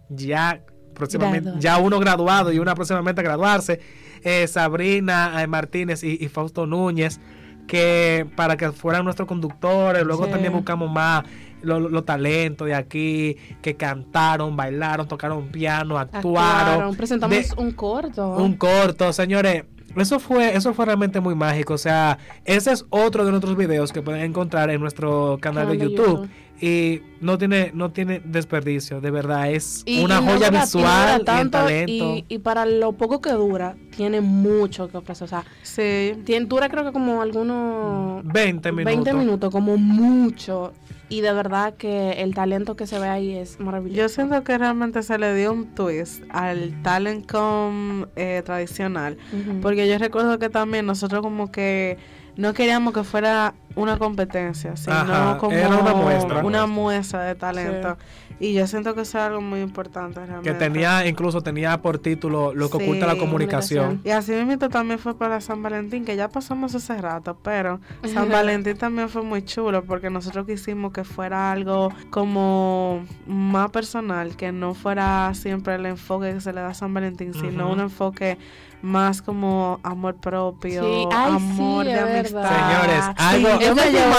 [0.09, 0.61] ya
[0.93, 3.79] próximamente, ya uno graduado y una próximamente a graduarse,
[4.23, 7.19] eh, Sabrina eh, Martínez y, y Fausto Núñez,
[7.67, 10.31] que para que fueran nuestros conductores, luego Sí.
[10.31, 11.23] también buscamos más
[11.61, 16.37] los los talentos de aquí, que cantaron, bailaron, tocaron piano, actuaron.
[16.67, 18.35] Actuaron, presentamos De- un corto.
[18.35, 19.63] un corto, señores.
[19.95, 21.75] Eso fue, eso fue realmente muy mágico.
[21.75, 25.77] O sea, ese es otro de nuestros videos que pueden encontrar en nuestro canal, Canal
[25.77, 26.27] de de YouTube.
[26.65, 29.51] Y no tiene, no tiene desperdicio, de verdad.
[29.51, 31.91] Es Y- una y joya dura- y visual y, tanto, talento.
[32.15, 35.25] Y, y para lo poco que dura, tiene mucho que ofrecer.
[35.25, 36.13] O sea, Sí.
[36.23, 38.85] tiene, dura creo que como algunos 20 minutos.
[38.95, 40.71] 20 minutos, como mucho.
[41.09, 44.01] Y de verdad que el talento que se ve ahí es maravilloso.
[44.01, 49.17] Yo siento que realmente se le dio un twist al Talentcom eh, tradicional.
[49.61, 51.97] Porque yo recuerdo que también nosotros como que
[52.35, 56.43] no queríamos que fuera una competencia, sino Ajá, como era una muestra.
[56.43, 57.97] una muestra de talento.
[58.39, 60.51] Y yo siento que eso es algo muy importante realmente.
[60.51, 64.01] Que tenía, incluso tenía por título lo que Sí, oculta la comunicación.
[64.03, 68.29] Y así mismo también fue para San Valentín, que ya pasamos hace rato, pero San
[68.29, 74.51] Valentín también fue muy chulo porque nosotros quisimos que fuera algo como más personal, que
[74.51, 78.37] no fuera siempre el enfoque que se le da a San Valentín, sino un enfoque
[78.83, 82.41] más como amor propio, Sí, ay, amor sí, de amistad.
[82.41, 82.81] verdad.
[82.81, 84.13] Señores, Sí, algo- esas Yo me llevo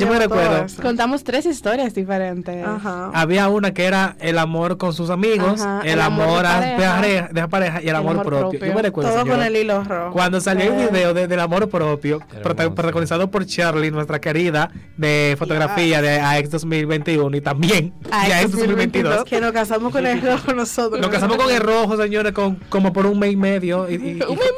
[0.00, 0.64] yo me recuerdo.
[0.64, 0.82] eso.
[0.82, 2.66] Contamos tres historias diferentes.
[2.66, 3.10] Ajá.
[3.14, 6.48] Había una que era el amor con sus amigos, Ajá, el, el amor amor de
[6.48, 8.58] a- pareja, de, pareja, de pareja y el, amor, propio.
[8.64, 10.10] Yo me recuerdo, Todo con el hilo rojo.
[10.12, 10.88] Cuando salió el Eh.
[10.90, 17.36] video de- del amor propio, protagonizado por Charlie, nuestra querida de fotografía de AX 2021
[17.36, 17.92] y también
[18.26, 19.24] de AX 2022.
[19.24, 21.00] Que nos casamos con el rojo nosotros.
[21.00, 23.88] Nos casamos con el rojo, señores, con, como por un mes y medio.
[23.90, 24.48] Y, y- y- Un mes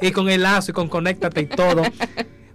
[0.00, 1.82] y con el lazo y con Conéctate y todo.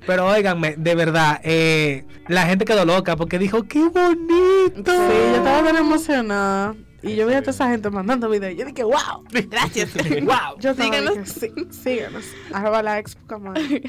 [0.05, 4.91] Pero óiganme, de verdad, eh, la gente quedó loca porque dijo, ¡qué bonito!
[4.91, 6.75] Sí, yo estaba tan emocionada.
[7.01, 8.57] Y yo vi a toda esa gente mandando videos.
[8.57, 9.91] Yo dije, wow, gracias.
[10.21, 10.59] ¡Wow!
[10.59, 11.13] Yo Síganos.
[11.13, 12.25] dije, sí, síganos.
[12.51, 13.39] Arroba la expo.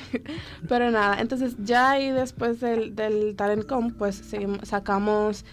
[0.68, 5.44] Pero nada, entonces ya ahí después del, del Talentcom, pues seguimos- sacamos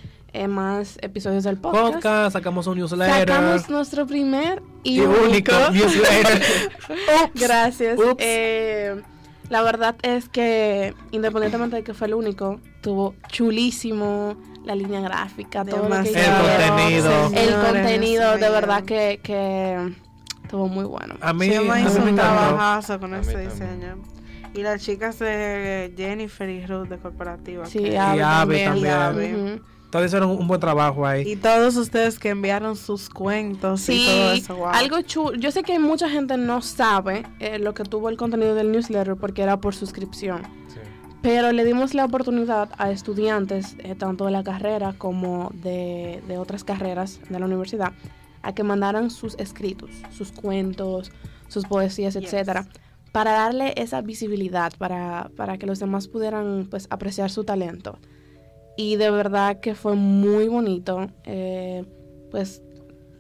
[0.42, 1.94] eh, más episodios del podcast.
[1.96, 3.28] Podcast, sacamos un newsletter.
[3.28, 6.42] Sacamos nuestro primer y, y único newsletter.
[7.36, 8.00] Gracias.
[8.20, 9.02] Eh,
[9.50, 15.64] la verdad es que, independientemente de que fue el único, tuvo chulísimo la línea gráfica,
[15.64, 16.10] todo lo que.
[16.10, 17.28] El contenido.
[17.28, 19.94] El Señores, contenido, de verdad que, que
[20.44, 21.16] estuvo muy bueno.
[21.22, 23.50] A mí, a mí hizo me un trabajazo con ese también.
[23.52, 23.98] diseño.
[24.54, 27.66] Y las chicas de Jennifer y Ruth de Corporativa.
[27.68, 28.94] Sí, que- Abby Abby también.
[28.94, 29.62] también.
[29.90, 31.28] Todos hicieron un buen trabajo ahí.
[31.32, 34.56] Y todos ustedes que enviaron sus cuentos y Sí, todo eso.
[34.58, 34.68] Wow.
[34.68, 35.36] algo chulo.
[35.36, 39.16] Yo sé que mucha gente no sabe eh, lo que tuvo el contenido del newsletter
[39.16, 40.42] porque era por suscripción.
[40.68, 40.80] Sí.
[41.22, 46.38] Pero le dimos la oportunidad a estudiantes, eh, tanto de la carrera como de, de
[46.38, 47.94] otras carreras de la universidad,
[48.44, 51.12] a que mandaran sus escritos, sus cuentos,
[51.48, 52.26] sus poesías, Yes.
[52.26, 52.68] etcétera,
[53.14, 57.98] para darle esa visibilidad, para, para que los demás pudieran pues apreciar su talento.
[58.78, 61.84] Y de verdad que fue muy bonito, eh,
[62.32, 62.62] pues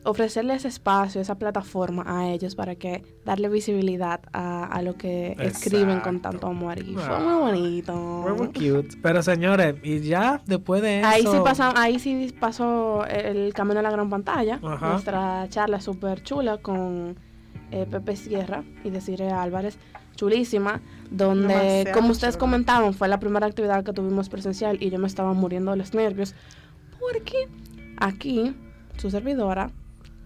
[0.03, 5.35] ofrecerle ese espacio, esa plataforma a ellos para que darle visibilidad a, a lo que
[5.39, 6.79] escriben con tanto amor.
[6.79, 7.19] Y fue Ah.
[7.19, 8.21] muy bonito.
[8.23, 8.95] Fue muy cute.
[9.01, 11.07] Pero señores, y ya después de eso.
[11.09, 14.59] Ahí sí, pasó, ahí sí pasó el camino a la gran pantalla.
[14.63, 14.91] Ajá.
[14.91, 17.17] Nuestra charla súper chula con
[17.71, 19.77] eh, Pepe Sierra y Desiree Álvarez.
[20.17, 20.81] Chulísima.
[21.09, 22.39] Donde, Demasiado como ustedes chula.
[22.41, 25.93] comentaban, fue la primera actividad que tuvimos presencial y yo me estaba muriendo de los
[25.93, 26.35] nervios.
[26.99, 27.47] Porque
[27.95, 28.53] aquí,
[28.97, 29.71] su servidora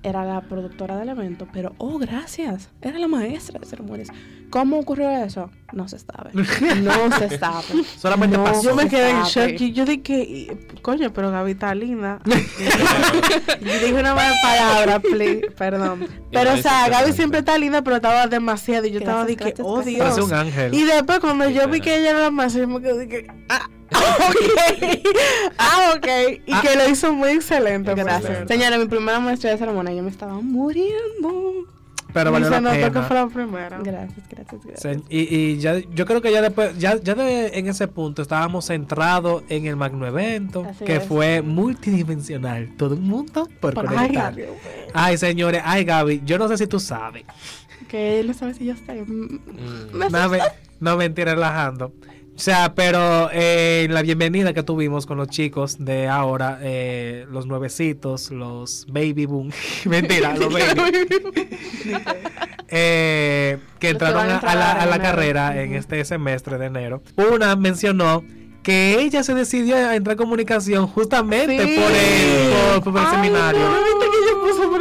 [0.01, 4.09] era la productora del evento, pero, oh, gracias, era la maestra de ceremonias.
[4.51, 5.49] ¿Cómo ocurrió eso?
[5.73, 6.31] No se sabe.
[6.81, 7.65] No se sabe.
[7.97, 8.61] Solamente No, pasó.
[8.63, 9.59] Yo me quedé en shock.
[9.59, 12.19] y Yo dije, y- coño, pero Gaby está linda.
[12.25, 16.07] Yo dije una mala palabra, please, perdón.
[16.31, 18.85] Pero, o sea, Gaby siempre está linda, pero estaba demasiado.
[18.87, 19.75] Y yo estaba gracias, oh.
[19.75, 20.17] Parece Dios.
[20.19, 20.73] un ángel.
[20.73, 23.69] Y después, cuando yo vi que ella era la más, yo me quedé dije, ah,
[23.91, 24.99] ok.
[25.57, 26.07] ah, ok.
[26.45, 26.61] Y Ah.
[26.61, 27.93] que lo hizo muy excelente.
[27.95, 28.47] Gracias.
[28.47, 31.67] Señora, mi primera maestra de ceremonia, yo me estaba muriendo.
[32.13, 33.01] Pero valió se la notó que pena.
[33.03, 33.79] fue la primera.
[33.81, 34.97] Gracias, gracias, gracias.
[35.09, 38.65] Y, y ya, yo creo que ya después, ya, ya de- en ese punto estábamos
[38.65, 41.05] centrados en el magno evento, Así que es.
[41.05, 42.69] fue multidimensional.
[42.77, 44.35] Todo el mundo por Por Ay, conectar.
[44.93, 47.23] Ay, señores, ay, Gaby, yo no sé si tú sabes.
[47.87, 49.01] Que él no sabe si yo estoy.
[49.01, 49.97] mm, Mm.
[49.97, 50.39] Me No, me-
[50.79, 51.93] no mentira, relajando.
[52.41, 57.45] O sea, pero eh, la bienvenida que tuvimos con los chicos de ahora, eh, los
[57.45, 59.51] nuevecitos, los baby boom,
[59.85, 60.89] mentira, los baby,
[62.67, 66.65] eh, que entraron a a, entrar a la, a la carrera en este semestre de
[66.65, 67.03] enero.
[67.15, 68.23] Una mencionó
[68.63, 71.79] que ella se decidió a entrar en comunicación justamente Sí.
[71.79, 73.61] por el, por, por el Ay, seminario.
[73.61, 74.10] ¿no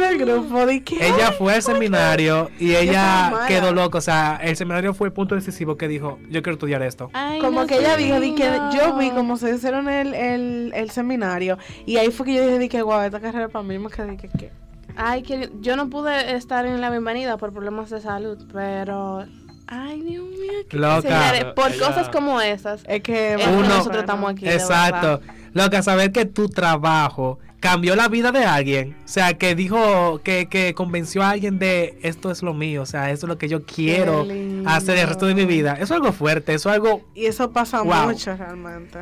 [0.03, 0.65] por el grupo?
[0.65, 1.07] ¿De qué?
[1.07, 3.97] Ella fue al seminario y ella quedó loca.
[3.97, 7.09] O sea, el seminario fue el punto decisivo que dijo, yo quiero estudiar esto.
[7.13, 10.71] Ay, Como no que ella dijo, di que yo vi como se hicieron el, el,
[10.75, 13.77] el seminario y ahí fue que yo dije, di que guau, esta carrera para mí
[13.79, 14.51] me quedé que, que
[14.95, 19.25] Ay, que yo no pude estar en la bienvenida por problemas de salud, pero...
[19.73, 20.51] Ay, Dios mío.
[20.69, 21.01] qué- Loca.
[21.01, 24.43] Señores, por Ella- cosas como esas, es que es que Uno- nosotros estamos aquí.
[24.43, 25.21] de Exacto.
[25.53, 28.97] Loca, saber que tu trabajo cambió la vida de alguien.
[29.05, 32.81] O sea, que dijo, que, que convenció a alguien de esto es lo mío.
[32.81, 34.25] O sea, esto es lo que yo quiero
[34.65, 35.73] hacer el resto de mi vida.
[35.75, 36.53] Eso es algo fuerte.
[36.53, 37.01] Eso es algo.
[37.15, 38.09] y eso pasa Wow.
[38.09, 38.99] mucho realmente.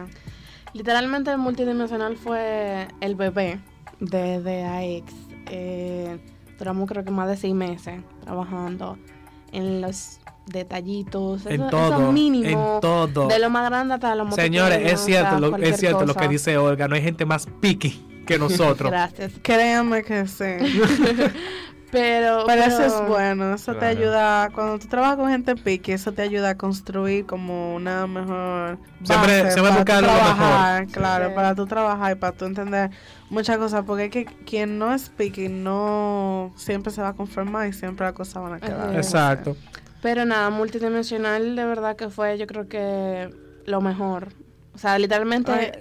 [0.73, 3.59] Literalmente el multidimensional fue el bebé
[3.99, 5.13] de, de AX.
[5.49, 6.19] Eh,
[6.59, 8.97] duramos creo que más de seis meses trabajando
[9.51, 13.27] en los detallitos, En eso, mínimo, En todo.
[13.27, 16.13] de lo más grande hasta lo más Señores, pequeño, es cierto, lo, es cierto lo
[16.13, 16.87] que dice Olga.
[16.87, 18.91] No hay gente más picky que nosotros.
[18.91, 19.33] Gracias.
[19.41, 20.45] Créanme que sí.
[21.91, 26.11] Pero, Pero eso es bueno, eso te ayuda, cuando tú trabajas con gente picky, eso
[26.11, 30.19] te ayuda a construir como una mejor Siempre- base siempre para lo mejor.
[30.19, 31.31] trabajar, claro, Sí.
[31.33, 32.91] para tú trabajar y para tú entender
[33.31, 37.67] muchas cosas, porque es que quien no es picky no siempre se va a conformar
[37.69, 38.95] y siempre las cosas van a quedar.
[38.95, 39.57] Exacto.
[40.03, 43.31] Pero nada, multidimensional de verdad que fue, yo creo que
[43.65, 44.27] lo mejor.
[44.79, 45.71] O sea, literalmente Ay.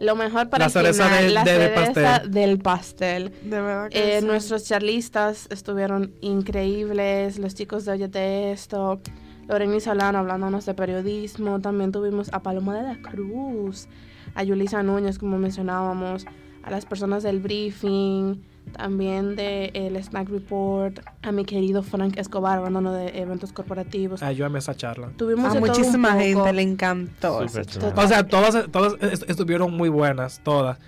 [0.00, 1.84] lo mejor para La el cereza final, la del cereza
[2.14, 2.30] pastel.
[2.30, 3.32] del pastel.
[3.42, 4.26] De verdad que Eh, sí.
[4.26, 9.00] Nuestros charlistas estuvieron increíbles, los chicos de Óyete Esto,
[9.48, 13.86] Lorena y Solano hablándonos de periodismo, también tuvimos a Paloma de la Cruz,
[14.34, 16.24] a Yulisa Núñez, como mencionábamos,
[16.62, 22.58] a las personas del briefing, también de el Snack Report, a mi querido Frank Escobar
[22.58, 24.22] hablándonos de eventos corporativos.
[24.22, 25.10] Ayúdame a esa charla.
[25.16, 27.38] Tuvimos a muchísima gente le encantó.
[27.38, 30.78] O sea, todas, todas est- estuvieron muy buenas, todas.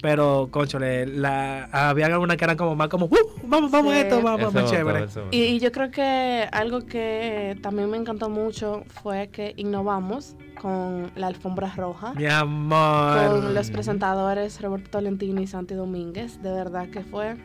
[0.00, 3.98] Pero, conchole, la, había algunas que eran como más como, "Uh, vamos, vamos Sí.
[3.98, 5.04] a esto, vamos, botó, chévere.
[5.04, 5.24] eso.
[5.32, 11.10] Y, y yo creo que algo que también me encantó mucho fue que innovamos con
[11.16, 12.12] la alfombra roja.
[12.14, 13.26] Mi amor.
[13.42, 16.40] con los presentadores Roberto Tolentino y Santi Domínguez.
[16.42, 17.36] De verdad que fue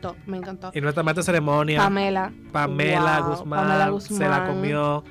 [0.00, 0.70] top, me encantó.
[0.74, 2.32] Y nuestra maestra ceremonia, Pamela.
[2.52, 5.04] Pamela, wow, Guzmán, Pamela se la Guzmán, comió.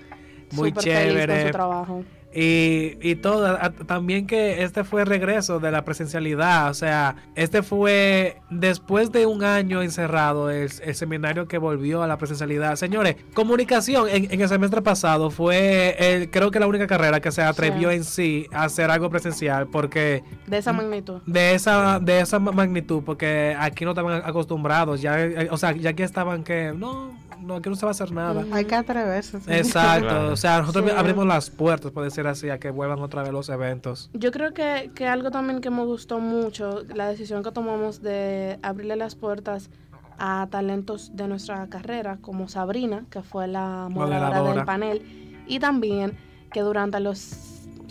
[0.53, 1.45] Muy súper feliz con chévere.
[1.45, 2.03] su trabajo.
[2.35, 7.15] Y, y todo, a- también que este fue el regreso de la presencialidad, o sea,
[7.35, 12.75] este fue después de un año encerrado, el, el seminario que volvió a la presencialidad.
[12.75, 17.31] Señores, comunicación en, en el semestre pasado fue, el, creo que la única carrera que
[17.31, 17.95] se atrevió Sí.
[17.95, 21.21] en sí a hacer algo presencial, porque De esa magnitud.
[21.25, 25.71] de esa de esa ma- magnitud, porque aquí no estaban acostumbrados, ya, eh, o sea,
[25.73, 27.11] ya que estaban que, no,
[27.45, 28.45] no, aquí no se va a hacer nada.
[28.51, 29.39] Hay que atreverse.
[29.39, 29.51] sí.
[29.51, 30.31] Exacto, Claro.
[30.33, 30.91] o sea, nosotros Sí.
[30.97, 34.09] abrimos las puertas, puede ser así, a que vuelvan otra vez los eventos.
[34.13, 38.59] Yo creo que, que algo también que me gustó mucho, la decisión que tomamos de
[38.61, 39.69] abrirle las puertas
[40.17, 44.53] a talentos de nuestra carrera, como Sabrina, que fue la moderadora Moderadora.
[44.55, 46.17] del panel, y también
[46.51, 47.17] que durante los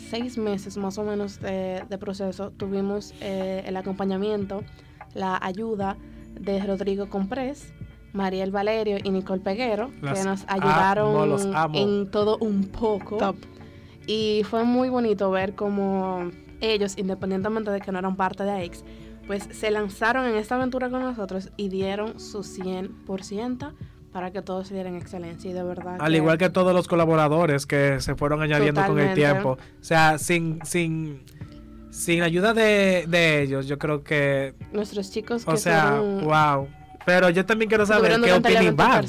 [0.09, 4.63] seis meses más o menos de, de proceso tuvimos eh, el acompañamiento,
[5.15, 5.97] la ayuda
[6.41, 7.73] de Rodrigo Comprés,
[8.13, 11.79] Mariel Valerio y Nicole Peguero, Las que nos amo, ayudaron los amo.
[11.79, 13.17] en todo un poco.
[13.17, 13.37] Top.
[14.07, 18.85] Y fue muy bonito ver cómo ellos, independientemente de que no eran parte de AX,
[19.27, 23.73] pues se lanzaron en esta aventura con nosotros y dieron su 100%
[24.13, 25.51] para que todo se diera en excelencia.
[25.51, 25.97] Y de verdad.
[26.01, 29.53] Al igual que todos los colaboradores que se fueron añadiendo con el tiempo.
[29.53, 31.23] O sea, sin, sin,
[31.91, 36.69] sin ayuda de, de ellos, yo creo que, nuestros chicos que o sea, fueron- wow.
[37.05, 39.07] Pero yo también quiero saber qué opina Iván.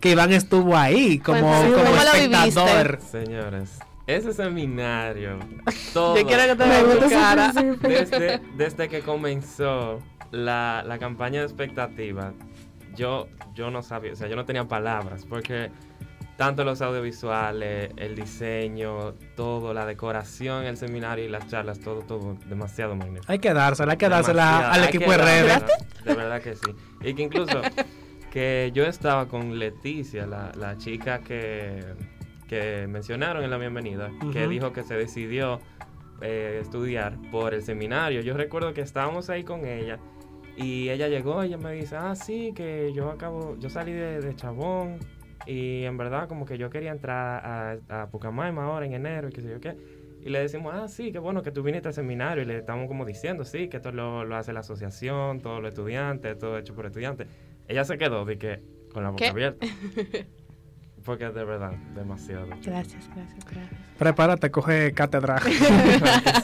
[0.00, 2.98] Que Iván estuvo ahí como, Cuéntame, como ¿cómo lo espectador.
[3.10, 5.38] Señores, ese seminario,
[5.94, 7.52] todo, Yo quiero que te Me veas gusta tu ese cara.
[7.52, 7.88] principio.
[7.88, 10.00] desde, desde que comenzó
[10.30, 12.32] la, la campaña de expectativa,
[12.96, 15.70] yo, yo no sabía, o sea, yo no tenía palabras, porque
[16.42, 22.36] tanto los audiovisuales, el diseño, todo, la decoración, el seminario y las charlas, todo, todo,
[22.46, 23.30] demasiado magnífico.
[23.30, 25.62] Hay que dársela, hay que dársela Demasiado, al equipo de redes.
[26.04, 26.74] De verdad que sí.
[27.00, 27.60] Y que incluso
[28.32, 31.84] que yo estaba con Leticia, la, la chica que,
[32.48, 35.60] que mencionaron en la bienvenida, que dijo que se decidió
[36.22, 38.20] eh, estudiar por el seminario.
[38.20, 40.00] Yo recuerdo que estábamos ahí con ella
[40.56, 44.20] y ella llegó y ella me dice, ah, sí, que yo acabo, yo salí de,
[44.20, 44.98] de Chabón
[45.46, 47.44] y en verdad como que yo quería entrar
[47.88, 49.76] a, a Pucamaima ahora en enero y qué sé yo qué.
[50.24, 52.44] Y le decimos, ah, sí, qué bueno que tú viniste al seminario.
[52.44, 55.70] Y le estamos como diciendo, sí, que esto lo, lo hace la asociación, todos los
[55.70, 57.26] estudiantes, todo hecho por estudiantes.
[57.66, 58.60] Ella se quedó de que
[58.92, 59.30] con la boca ¿Qué?
[59.30, 59.66] abierta.
[61.04, 62.46] porque de verdad, demasiado.
[62.46, 63.80] Gracias, gracias, gracias.
[63.98, 65.40] Prepárate, coge cátedra.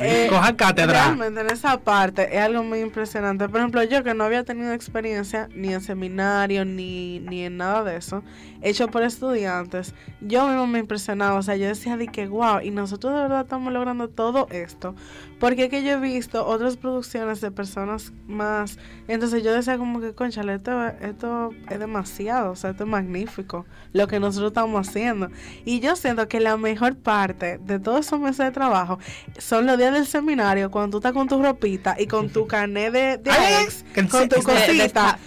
[0.00, 1.06] Eh, Cojan cátedra.
[1.06, 3.48] Realmente en esa parte es algo muy impresionante.
[3.48, 7.82] Por ejemplo, yo que no había tenido experiencia ni en seminario ni, ni en nada
[7.82, 8.22] de eso,
[8.62, 11.38] hecho por estudiantes, yo mismo me impresionaba.
[11.38, 14.94] O sea, yo decía de que wow, y nosotros de verdad estamos logrando todo esto.
[15.38, 18.78] Porque es que yo he visto otras producciones de personas más.
[19.06, 23.64] Entonces yo decía como que, conchale, esto, esto es demasiado, o sea, esto es magnífico,
[23.92, 25.28] lo que nosotros estamos haciendo.
[25.64, 28.98] Y yo siento que la mejor parte de todos esos meses de trabajo
[29.38, 32.92] son los días del seminario, cuando tú estás con tu ropita y con tu carnet
[32.92, 33.30] de, de
[33.62, 35.18] ex, con tu cosita.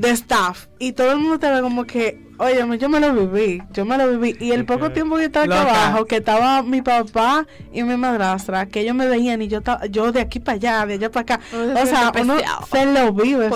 [0.00, 0.66] De staff.
[0.78, 3.98] Y todo el mundo te ve como que, oye, yo me lo viví, yo me
[3.98, 4.36] lo viví.
[4.40, 5.86] Y el poco tiempo que estaba aquí Loca.
[5.88, 9.84] abajo, que estaba mi papá y mi madrastra, que ellos me veían y yo estaba,
[9.86, 11.40] yo de aquí para allá, de allá para acá.
[11.52, 12.36] Uno O sea, uno
[12.70, 13.50] se lo vive.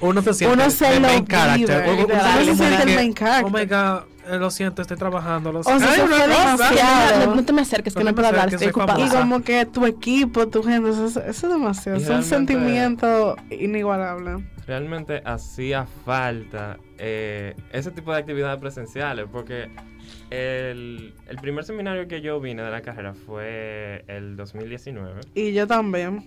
[0.00, 1.58] Uno se siente Uno se el lo main character.
[1.66, 2.24] vive, Uno- uno literal.
[2.24, 3.44] se Uno se siente siente el que, main character.
[3.46, 5.52] Oh my god, eh, lo siento, estoy trabajando.
[5.52, 6.14] Lo O sea, siento.
[6.16, 7.26] Ay.
[7.26, 8.98] No, no te me acerques, que No puedo hablar, estoy ocupada.
[9.00, 11.98] Y como que tu equipo, tu gente, eso, es- eso es demasiado.
[11.98, 14.44] Es un sentimiento inigualable.
[14.68, 19.70] Realmente hacía falta eh, ese tipo de actividades presenciales, porque
[20.28, 25.22] el, el primer seminario que yo vine de la carrera fue el 2019.
[25.34, 26.22] Y yo también.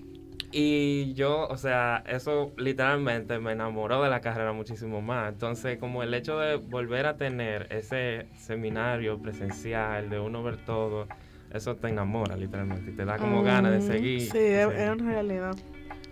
[0.52, 5.32] Y yo, o sea, eso literalmente me enamoró de la carrera muchísimo más.
[5.32, 11.08] Entonces, como el hecho de volver a tener ese seminario presencial, de uno ver todo,
[11.54, 14.22] eso te enamora literalmente te da como Mm, ganas de seguir.
[14.22, 15.56] Sí, es, es una realidad.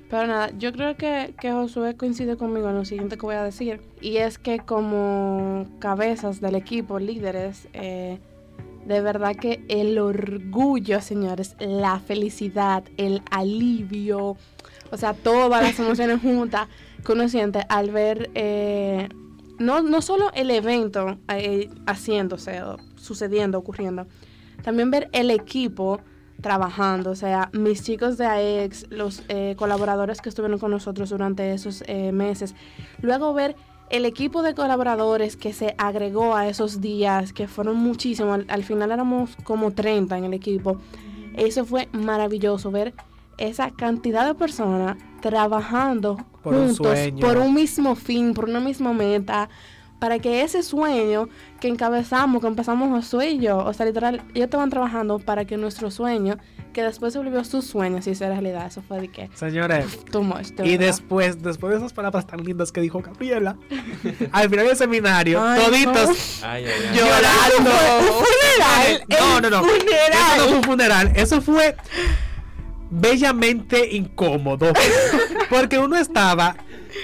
[0.09, 3.43] Pero nada, yo creo que, que Josué coincide conmigo en lo siguiente que voy a
[3.43, 3.81] decir.
[4.01, 8.19] Y es que como cabezas del equipo, líderes, eh,
[8.85, 14.35] de verdad que el orgullo, señores, la felicidad, el alivio,
[14.91, 16.67] o sea, todas las emociones juntas
[17.05, 19.09] que uno siente al ver eh,
[19.59, 22.61] no, no solo el evento eh, haciéndose,
[22.95, 24.07] sucediendo, ocurriendo,
[24.63, 25.99] también ver el equipo
[26.41, 31.53] trabajando, o sea, mis chicos de AEX, los eh, colaboradores que estuvieron con nosotros durante
[31.53, 32.55] esos eh, meses,
[33.01, 33.55] luego ver
[33.89, 38.63] el equipo de colaboradores que se agregó a esos días, que fueron muchísimos, al, al
[38.63, 40.77] final éramos como 30 en el equipo,
[41.35, 42.93] eso fue maravilloso ver
[43.39, 49.49] esa cantidad de personas trabajando Por juntos por un mismo fin, por una misma meta,
[49.99, 51.27] para que ese sueño
[51.59, 55.57] que encabezamos, que empezamos Josué y yo, o sea, literal, ellos estaban trabajando para que
[55.57, 56.37] nuestro sueño,
[56.71, 60.21] que después se volvió su sueño, si hiciera realidad, eso fue de que, Señores, too
[60.23, 60.85] much, y verdad.
[60.85, 63.57] después, después de esas palabras tan lindas que dijo Gabriela,
[64.31, 66.97] al final del seminario, Ay, toditos Ay, ay, ay.
[66.97, 67.71] llorando.
[68.23, 69.63] funeral, No, no, no.
[69.63, 70.11] funeral.
[70.13, 71.11] Eso no fue un funeral.
[71.15, 71.75] Eso fue
[72.89, 74.73] bellamente incómodo.
[75.49, 76.55] Porque uno estaba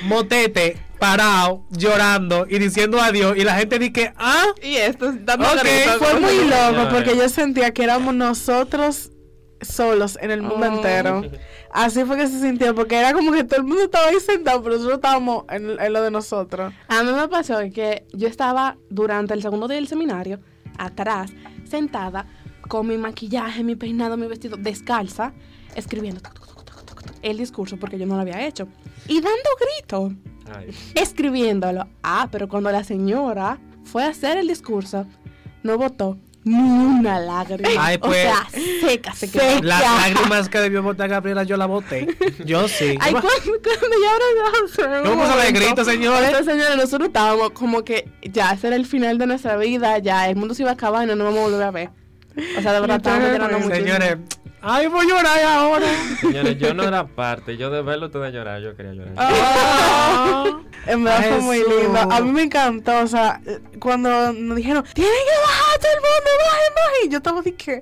[0.03, 3.35] motete, parado, llorando y diciendo adiós.
[3.37, 5.97] Y la gente dice, ah, Y esto, dando Ok, gritos.
[5.97, 9.11] Fue muy loco porque yo sentía que éramos nosotros
[9.61, 10.75] solos en el mundo Oh.
[10.75, 11.23] entero.
[11.71, 14.61] Así fue que se sintió, porque era como que todo el mundo estaba ahí sentado,
[14.63, 16.73] pero nosotros estábamos en, en lo de nosotros.
[16.87, 20.39] A mí me pasó que yo estaba durante el segundo día del seminario,
[20.77, 21.31] atrás,
[21.69, 22.27] sentada,
[22.69, 25.33] con mi maquillaje, mi peinado, mi vestido, descalza,
[25.75, 28.67] escribiendo tuc, tuc, tuc, tuc, tuc, tuc, el discurso porque yo no lo había hecho.
[29.07, 30.13] Y dando gritos,
[30.93, 31.87] escribiéndolo.
[32.03, 35.05] Ah, pero cuando la señora fue a hacer el discurso,
[35.63, 37.69] no votó ni una lágrima.
[37.79, 38.47] Ay, pues, o sea,
[38.79, 39.41] seca se quedó.
[39.41, 39.63] seca.
[39.63, 42.07] las lágrimas que debió botar Gabriela, yo la boté.
[42.45, 42.95] Yo sí.
[42.99, 46.29] Ay, cuando, cuando ya ahora puse a dar gritos, señores.
[46.29, 50.29] Entonces, señores, nosotros estábamos como que ya ese era el final de nuestra vida, ya
[50.29, 51.89] el mundo se iba a acabar y no nos vamos a volver a ver.
[52.57, 53.87] O sea, de verdad estábamos llorando muchísimo.
[53.87, 54.17] Señores,
[54.65, 55.87] ay, voy a llorar ahora.
[56.19, 57.55] Señores, yo no era parte.
[57.55, 59.13] Yo de verlo ustedes llorar, yo quería llorar.
[59.17, 60.59] Ah.
[60.87, 61.99] En verdad fue muy lindo.
[61.99, 63.41] A mí me encantó, o sea,
[63.79, 67.11] cuando nos dijeron, tienen que bajar todo el mundo, bajen, bajen.
[67.11, 67.81] Yo estaba que.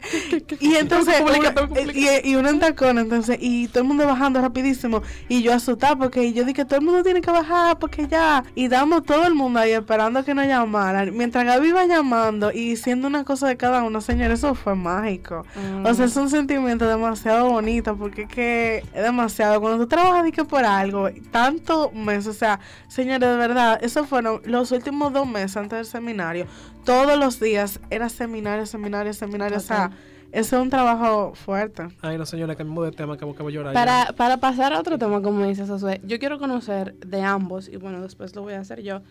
[0.60, 1.22] Y entonces,
[1.54, 2.24] complica.
[2.24, 5.02] y, y uno en tacón, entonces, y todo el mundo bajando rapidísimo.
[5.30, 8.44] Y yo asustada porque yo dije, todo el mundo tiene que bajar porque ya.
[8.56, 11.16] Y damos todo el mundo ahí esperando que nos llamaran.
[11.16, 15.46] Mientras Gaby iba llamando y diciendo una cosa de cada uno, señores, eso fue mágico.
[15.56, 15.86] Mm.
[15.86, 19.62] O sea, es un sentimiento demasiado bonito porque es que es demasiado.
[19.62, 22.60] Cuando tú trabajas que por algo, tanto meses, o sea,
[22.94, 26.46] señores, de verdad, esos fueron los últimos dos meses antes del seminario.
[26.86, 29.58] Todos los días era seminario, seminario, seminario.
[29.58, 29.90] O sea,
[30.32, 31.88] eso es un trabajo fuerte.
[32.02, 33.74] Ay, no, señora, cambiamos de tema, que a llorar.
[33.74, 34.14] Para, ya.
[34.14, 38.00] para pasar a otro tema, como dices, Josué, yo quiero conocer de ambos, y bueno,
[38.02, 39.02] después lo voy a hacer yo,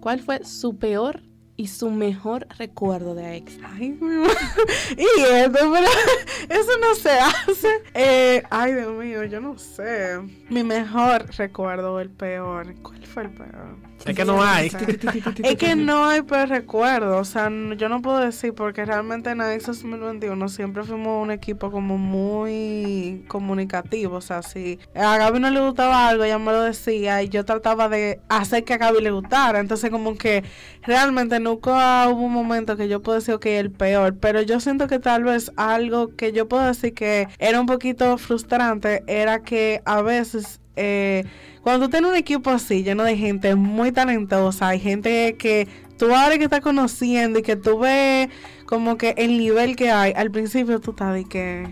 [0.00, 1.20] ¿cuál fue su peor
[1.56, 3.58] y su mejor recuerdo de ex.
[3.64, 4.24] Ay, mi
[4.96, 5.08] y
[6.48, 7.82] eso no se hace.
[7.94, 10.20] Eh, ay, Dios mío, yo no sé.
[10.50, 12.74] Mi mejor recuerdo o el peor.
[12.82, 13.93] ¿Cuál fue el peor?
[14.06, 14.70] Es que no hay.
[15.42, 17.18] Es que no hay peor recuerdo.
[17.18, 21.70] O sea, yo no puedo decir porque realmente en AX 2021 siempre fuimos un equipo
[21.70, 24.16] como muy comunicativo.
[24.16, 27.44] O sea, si a Gaby no le gustaba algo, ella me lo decía y yo
[27.44, 29.60] trataba de hacer que a Gaby le gustara.
[29.60, 30.44] Entonces, como que
[30.82, 34.16] realmente nunca hubo un momento que yo puedo decir, ok, el peor.
[34.18, 38.18] Pero yo siento que tal vez algo que yo puedo decir que era un poquito
[38.18, 40.60] frustrante era que a veces.
[40.76, 41.24] Eh,
[41.62, 45.66] cuando tú tienes un equipo así, lleno de gente muy talentosa, hay gente que
[45.96, 48.28] tú ahora que estás conociendo y que tú ves
[48.66, 51.66] como que el nivel que hay, al principio tú estás de que,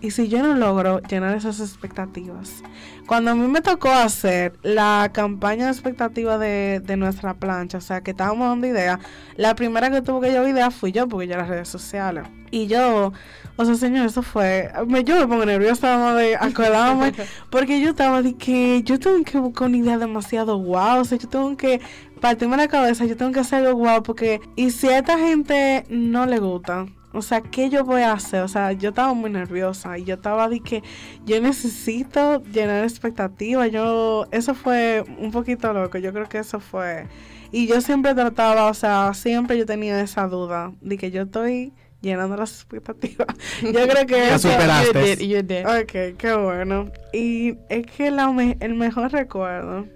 [0.00, 2.62] y si yo no logro llenar esas expectativas.
[3.06, 7.82] Cuando a mí me tocó hacer la campaña de expectativa de, de nuestra plancha, o
[7.82, 8.98] sea, que estábamos dando idea,
[9.36, 12.24] la primera que tuvo que llevar idea fui yo, porque yo las redes sociales.
[12.50, 13.12] Y yo,
[13.56, 17.12] o sea, señor, eso fue, me, yo me pongo nerviosa más de acordarme,
[17.50, 21.18] porque yo estaba de que yo tengo que buscar una idea demasiado guau, o sea,
[21.18, 21.80] yo tengo que
[22.20, 25.84] partirme la cabeza, yo tengo que hacer algo guau, porque, y si a esta gente
[25.88, 28.42] no le gusta, o sea, ¿qué yo voy a hacer?
[28.42, 30.82] O sea, yo estaba muy nerviosa y yo estaba de que
[31.24, 33.70] yo necesito llenar expectativas.
[33.70, 35.98] Yo, eso fue un poquito loco.
[35.98, 37.06] Yo creo que eso fue.
[37.52, 41.72] Y yo siempre trataba, o sea, siempre yo tenía esa duda de que yo estoy
[42.04, 43.26] llenando las expectativas.
[43.62, 45.16] Yo creo que La superaste.
[45.16, 45.66] You did, you did.
[45.66, 46.90] Ok, qué bueno.
[47.12, 49.86] Y es que la me- el mejor recuerdo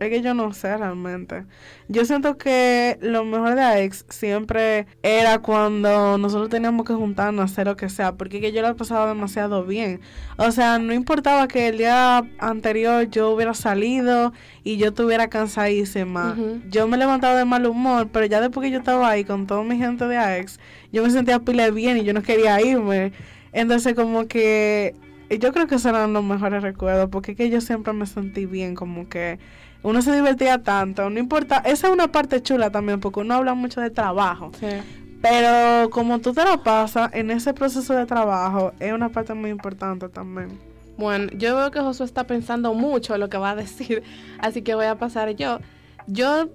[0.00, 1.44] es que yo no sé realmente.
[1.88, 7.44] Yo siento que lo mejor de AX siempre era cuando nosotros teníamos que juntarnos a
[7.44, 10.00] hacer lo que sea, porque es que yo lo he pasado demasiado bien.
[10.36, 14.32] O sea, no importaba que el día anterior yo hubiera salido
[14.64, 16.36] y yo estuviera cansadísima.
[16.68, 19.62] Yo me levantaba de mal humor, pero ya después que yo estaba ahí con toda
[19.62, 20.60] mi gente de AX,
[20.92, 23.12] yo me sentía pila bien y yo no quería irme.
[23.52, 24.94] Entonces como que
[25.30, 28.46] yo creo que esos eran los mejores recuerdos, porque es que yo siempre me sentí
[28.46, 29.38] bien, como que
[29.82, 33.54] uno se divertía tanto, no importa, esa es una parte chula también, porque uno habla
[33.54, 34.66] mucho de trabajo, Sí.
[35.22, 39.50] pero como tú te la pasas en ese proceso de trabajo, es una parte muy
[39.50, 40.58] importante también.
[40.96, 44.02] Bueno, yo veo que Josué está pensando mucho en lo que va a decir,
[44.40, 45.58] así que voy a pasar yo.
[46.06, 46.48] Yo,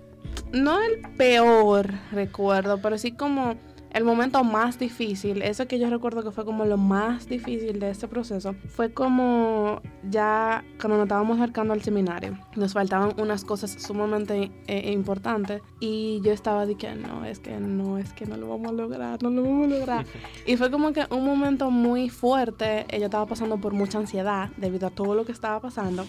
[0.52, 3.56] no el peor recuerdo, pero sí como
[3.94, 7.92] el momento más difícil, eso que yo recuerdo que fue como lo más difícil de
[7.92, 13.72] este proceso, fue como ya cuando nos estábamos acercando al seminario, nos faltaban unas cosas
[13.72, 18.36] sumamente eh, importantes y yo estaba de que no, es que no, es que no
[18.38, 20.06] lo vamos a lograr, no lo vamos a lograr.
[20.46, 22.86] Y fue como que un momento muy fuerte.
[22.90, 26.06] Ella estaba pasando por mucha ansiedad debido a todo lo que estaba pasando.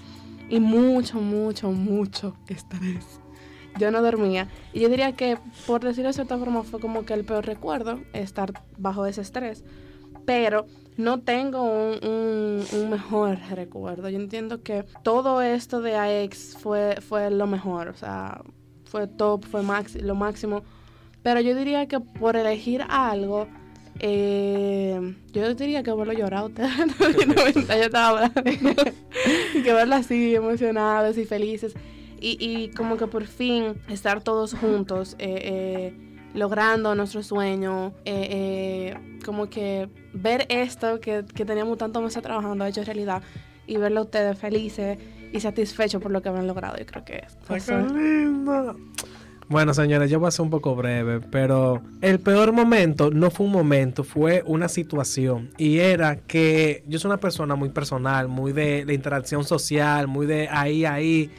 [0.48, 3.23] Y mucho, mucho, mucho estrés.
[3.78, 4.48] Yo no dormía.
[4.72, 8.00] Y yo diría que, por decirlo de cierta forma, fue como que el peor recuerdo,
[8.12, 9.64] estar bajo ese estrés.
[10.24, 10.66] Pero
[10.96, 14.08] no tengo un, mejor recuerdo.
[14.08, 17.88] Yo entiendo que todo esto de AX fue, fue lo mejor.
[17.88, 18.42] O sea,
[18.84, 20.62] fue top, fue maxi- lo máximo.
[21.22, 23.48] Pero yo diría que por elegir algo,
[23.98, 26.70] eh, yo diría que verlo a ustedes.
[27.68, 28.42] yo estaba hablando.
[29.64, 31.74] que verla así, emocionados y felices.
[32.26, 35.94] Y, y como que por fin estar todos juntos, eh, eh,
[36.32, 37.92] logrando nuestro sueño.
[38.06, 43.22] eh, eh, como que ver esto que, que teníamos tanto meses trabajando, hecho realidad.
[43.66, 44.98] Y verlo a ustedes felices
[45.32, 46.76] y satisfechos por lo que habían logrado.
[46.78, 47.38] Yo creo que eso.
[47.66, 48.76] qué lindo.
[49.48, 53.44] Bueno, señores, yo voy a ser un poco breve, pero el peor momento no fue
[53.44, 55.50] un momento, fue una situación.
[55.58, 60.24] Y era que yo soy una persona muy personal, muy de, de interacción social, muy
[60.24, 61.30] de ahí, ahí.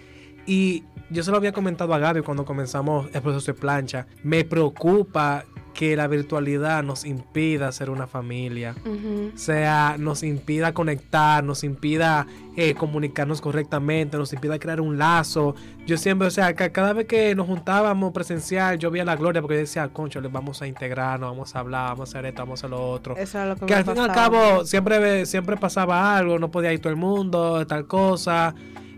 [0.45, 4.07] Y yo se lo había comentado a Gaby cuando comenzamos el proceso de plancha.
[4.23, 8.73] Me preocupa que la virtualidad nos impida ser una familia.
[8.85, 12.25] O sea, nos impida conectar, nos impida
[12.55, 15.53] eh, comunicarnos correctamente, nos impida crear un lazo.
[15.85, 19.41] Yo siempre, o sea, ca- cada vez que nos juntábamos presencial, yo veía la gloria
[19.41, 22.43] porque yo decía, concho, le vamos a integrarnos, vamos a hablar, vamos a hacer esto,
[22.43, 23.17] vamos a hacer lo otro.
[23.17, 26.39] Eso es lo que, Que me al fin y al cabo siempre, siempre pasaba algo,
[26.39, 28.55] no podía ir todo el mundo, tal cosa.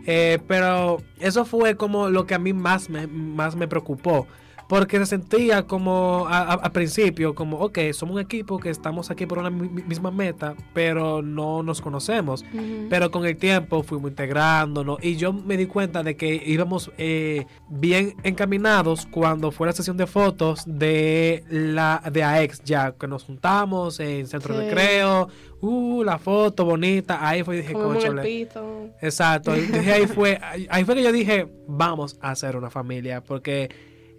[0.07, 4.25] Eh, pero eso fue como lo que a mí más me, más me preocupó.
[4.69, 9.09] Porque se sentía como a- a- al principio, como, ok, somos un equipo que estamos
[9.09, 12.43] aquí por una mi- mi- misma meta, pero no nos conocemos.
[12.89, 17.45] Pero con el tiempo fuimos integrándonos y yo me di cuenta de que íbamos eh,
[17.69, 23.23] bien encaminados cuando fue la sesión de fotos de la de AEX ya, que nos
[23.23, 25.29] juntamos en centro de recreo,
[25.61, 28.21] uh, la foto bonita, ahí fue y dije, "Cónchale".
[28.21, 28.89] pito.
[29.01, 30.39] Exacto, dije, ahí fue,
[30.69, 33.69] ahí fue que yo dije, vamos a hacer una familia, porque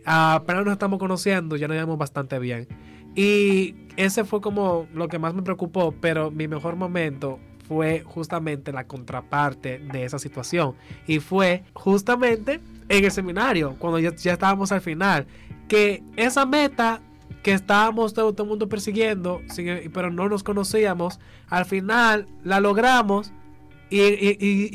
[0.09, 2.67] apenas nos estamos conociendo, ya nos llevamos bastante bien.
[3.15, 8.73] Y ese fue como lo que más me preocupó, pero mi mejor momento fue justamente
[8.73, 10.75] la contraparte de esa situación.
[11.07, 15.27] Y fue justamente en el seminario, cuando ya, ya estábamos al final,
[15.69, 17.03] que esa meta
[17.43, 22.61] que estábamos todo, todo el mundo persiguiendo, sin- pero no nos conocíamos, al final la
[22.61, 23.33] logramos
[23.91, 24.01] y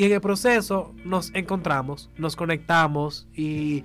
[0.04, 3.84] en el proceso nos encontramos, nos conectamos y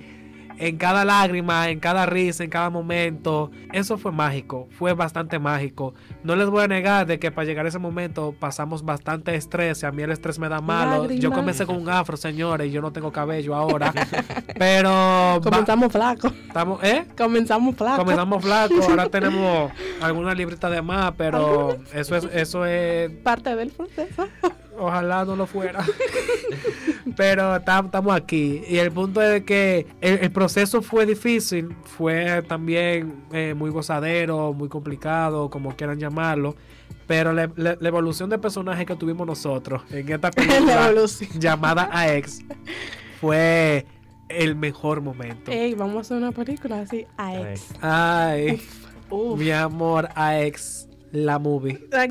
[0.59, 5.95] en cada lágrima, en cada risa, en cada momento, eso fue mágico, fue bastante mágico.
[6.25, 9.83] No les voy a negar de que para llegar a ese momento pasamos bastante estrés,
[9.83, 11.03] y a mí el estrés me da malo.
[11.05, 11.39] Yo Lágrimas.
[11.39, 13.93] comencé con un afro, señores, y yo no tengo cabello ahora,
[14.59, 16.33] pero Comenzamos flacos.
[16.47, 17.07] estamos, ¿eh?
[17.17, 17.99] Comenzamos flacos.
[17.99, 23.71] Comenzamos flacos, ahora tenemos alguna librita de más, pero eso es, eso es, Parte del
[23.71, 24.27] proceso.
[24.79, 25.85] ojalá no lo fuera.
[27.17, 28.63] pero tam- estamos aquí.
[28.69, 34.53] Y el punto es que el, el proceso fue difícil, fue también eh, muy gozadero,
[34.53, 36.57] muy complicado, como quieran llamarlo.
[37.07, 40.43] Pero la, la- la evolución de personaje que tuvimos nosotros en esta La
[40.93, 40.93] película
[41.39, 42.41] llamada AX
[43.21, 43.87] fue
[44.29, 45.51] el mejor momento.
[45.51, 47.07] Ey, vamos a hacer una película así.
[47.17, 47.65] A ex.
[47.81, 48.63] Ay.
[49.11, 49.39] Uf.
[49.41, 51.79] Mi amor a ex la movie.
[51.99, 52.09] Aquí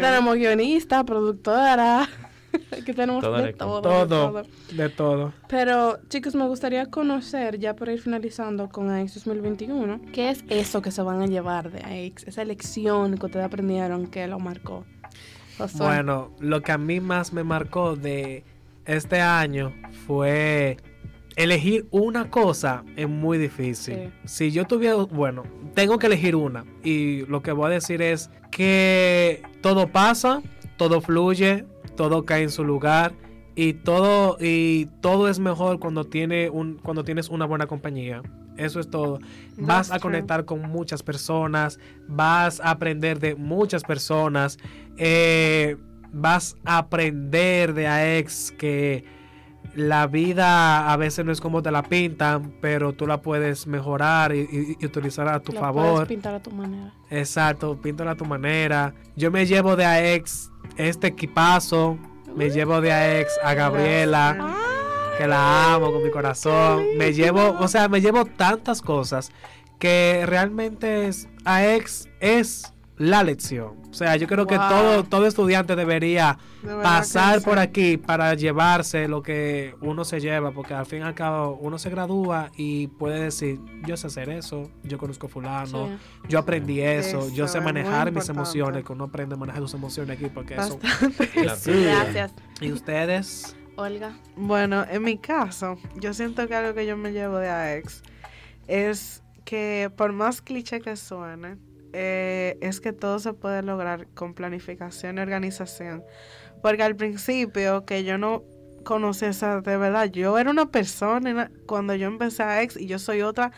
[0.00, 2.08] tenemos guionista, productora.
[2.72, 3.80] Aquí tenemos Todo de equipo.
[3.80, 4.42] todo, de Todo,
[4.72, 5.32] de todo.
[5.48, 10.82] Pero, chicos, me gustaría conocer, ya por ir finalizando con AX 2021, ¿qué es eso
[10.82, 12.24] que se van a llevar de AX?
[12.26, 14.84] Esa lección que ustedes aprendieron que lo marcó.
[15.74, 18.44] Bueno, lo que a mí más me marcó de
[18.86, 19.72] este año
[20.06, 20.76] fue
[21.36, 24.12] elegir una cosa es muy difícil.
[24.24, 25.44] Si yo tuviera, bueno,
[25.74, 30.42] tengo que elegir una y lo que voy a decir es que todo pasa,
[30.76, 31.64] todo fluye,
[31.96, 33.12] todo cae en su lugar
[33.54, 38.22] y todo y todo es mejor cuando tiene un cuando tienes una buena compañía.
[38.56, 39.18] Eso es todo.
[39.56, 40.02] Vas a true.
[40.02, 44.58] conectar con muchas personas, vas a aprender de muchas personas,
[44.98, 45.76] eh,
[46.12, 49.04] vas a aprender de AEX que
[49.74, 54.34] la vida a veces no es como te la pintan, pero tú la puedes mejorar
[54.34, 55.92] y, y- y utilizar a tu La favor.
[55.92, 56.92] puedes pintar a tu manera.
[57.10, 58.92] Exacto, píntala a tu manera.
[59.16, 61.98] Yo me llevo de AEX este equipazo,
[62.36, 64.56] me llevo de AEX a Gabriela
[65.18, 66.84] que la amo con mi corazón.
[66.96, 69.30] Me llevo, o sea, me llevo tantas cosas
[69.78, 72.72] que realmente es, AEX es
[73.02, 73.82] la lección.
[73.90, 77.60] O sea, yo creo que todo, todo estudiante debería De pasar por sí.
[77.60, 81.78] aquí para llevarse lo que uno se lleva, porque al fin y al cabo uno
[81.78, 86.28] se gradúa y puede decir, yo sé hacer eso, yo conozco fulano, Sí.
[86.28, 89.74] yo aprendí eso, yo Eso sé manejar mis emociones, que uno aprende a manejar sus
[89.74, 90.78] emociones aquí, porque eso...
[91.34, 91.72] Y la Sí.
[91.84, 93.56] Gracias, ¿Y ustedes?
[93.76, 94.12] Olga.
[94.36, 98.02] Bueno, en mi caso, yo siento que algo que yo me llevo de AX
[98.68, 101.56] es que por más cliché que suene,
[101.92, 106.04] eh, es que todo se puede lograr con planificación y organización.
[106.62, 108.44] Porque al principio que yo no
[108.84, 112.98] conocía esa de verdad, yo era una persona cuando yo empecé a X y yo
[112.98, 113.52] soy otra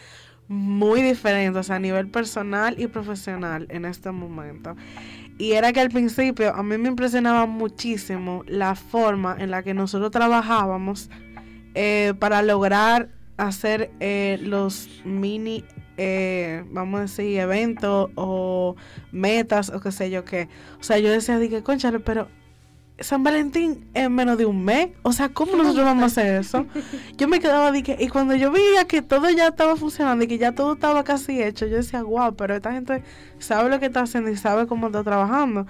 [0.48, 4.76] muy diferente, o sea, a nivel personal y profesional en este momento.
[5.38, 9.74] Y era que al principio a mí me impresionaba muchísimo la forma en la que
[9.74, 11.10] nosotros trabajábamos
[11.74, 15.64] eh, para lograr hacer eh, los mini,
[15.96, 18.76] eh, vamos a decir, eventos o
[19.12, 20.48] metas o qué sé yo qué.
[20.80, 22.28] O sea, yo decía, dije, conchale, pero
[23.00, 24.90] San Valentín en menos de un mes.
[25.02, 26.66] O sea, ¿cómo nosotros vamos a hacer eso?
[27.16, 30.38] Yo me quedaba, dije, y cuando yo veía que todo ya estaba funcionando y que
[30.38, 33.02] ya todo estaba casi hecho, yo decía, wow, pero esta gente
[33.38, 35.66] sabe lo que está haciendo y sabe cómo está trabajando.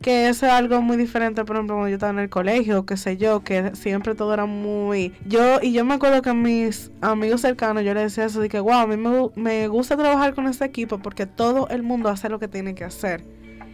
[0.00, 2.96] Que eso es algo muy diferente, por ejemplo, cuando yo estaba en el colegio, qué
[2.96, 5.12] sé yo, que siempre todo era muy...
[5.26, 8.48] Yo, y yo me acuerdo que a mis amigos cercanos yo les decía eso, de
[8.48, 12.08] que, wow, a mí me, me gusta trabajar con este equipo porque todo el mundo
[12.08, 13.24] hace lo que tiene que hacer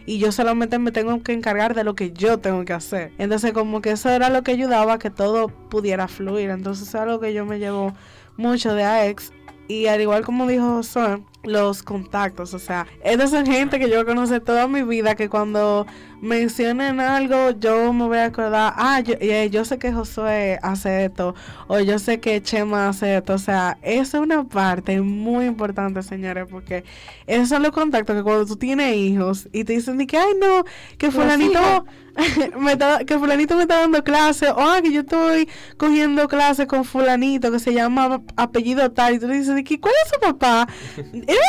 [0.05, 3.11] y yo solamente me tengo que encargar de lo que yo tengo que hacer.
[3.17, 6.49] Entonces como que eso era lo que ayudaba a que todo pudiera fluir.
[6.49, 7.93] Entonces es algo que yo me llevo
[8.37, 9.33] mucho de AX.
[9.67, 14.05] Y al igual como dijo Josué, los contactos, o sea, estos son gente que yo
[14.05, 15.85] conocí toda mi vida, que cuando
[16.21, 21.05] mencionen algo, yo me voy a acordar, ah, yo, eh, yo sé que Josué hace
[21.05, 21.35] esto,
[21.67, 26.01] o yo sé que Chema hace esto, o sea, eso es una parte muy importante,
[26.03, 26.83] señores, porque
[27.27, 30.33] esos son los contactos que cuando tú tienes hijos y te dicen de que, ay,
[30.39, 30.63] no,
[30.97, 31.85] que fulanito,
[32.59, 36.65] me está, que fulanito me está dando clase, o ah, que yo estoy cogiendo clases
[36.67, 40.67] con fulanito que se llama apellido tal, y tú le dices ¿cuál es su papá?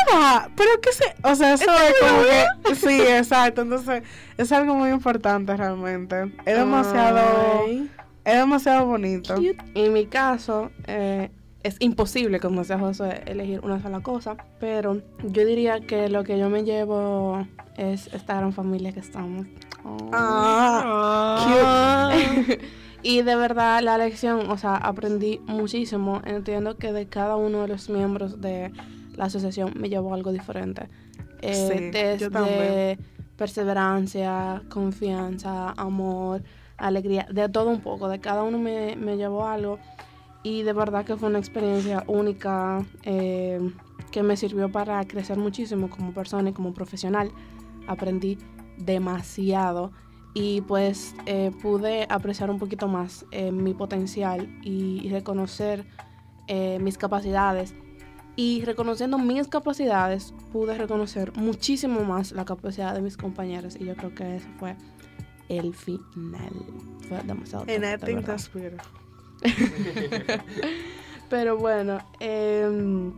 [0.06, 2.22] Verdad, pero qué sé, o sea, eso es como
[2.64, 4.02] que, sí, exacto, entonces
[4.36, 7.90] es algo muy importante realmente, es demasiado, Ay,
[8.24, 9.34] es demasiado bonito.
[9.34, 9.58] cute.
[9.74, 11.30] En mi caso, eh,
[11.66, 16.38] es imposible, como decía José, elegir una sola cosa, pero yo diría que lo que
[16.38, 19.46] yo me llevo es esta gran familia que estamos.
[19.84, 20.10] Oh.
[20.12, 22.14] Ah,
[23.02, 26.22] y de verdad la lección, o sea, aprendí muchísimo.
[26.24, 28.72] Entiendo que de cada uno de los miembros de
[29.16, 30.88] la asociación me llevó algo diferente.
[31.42, 32.98] Eh, Sí, desde
[33.36, 36.42] perseverancia, confianza, amor,
[36.76, 38.08] alegría, de todo un poco.
[38.08, 39.78] De cada uno me, me llevó algo.
[40.42, 43.60] Y de verdad que fue una experiencia única eh,
[44.12, 47.30] que me sirvió para crecer muchísimo como persona y como profesional.
[47.88, 48.38] Aprendí
[48.78, 49.92] demasiado
[50.34, 55.84] y pues eh, pude apreciar un poquito más eh, mi potencial y, y reconocer
[56.80, 57.74] mis capacidades.
[58.36, 63.76] Y reconociendo mis capacidades, pude reconocer muchísimo más la capacidad de mis compañeros.
[63.80, 64.76] Y yo creo que eso fue
[65.48, 66.52] el final.
[67.08, 68.50] Fue demasiado and I think that's.
[71.30, 73.12] Pero bueno, em,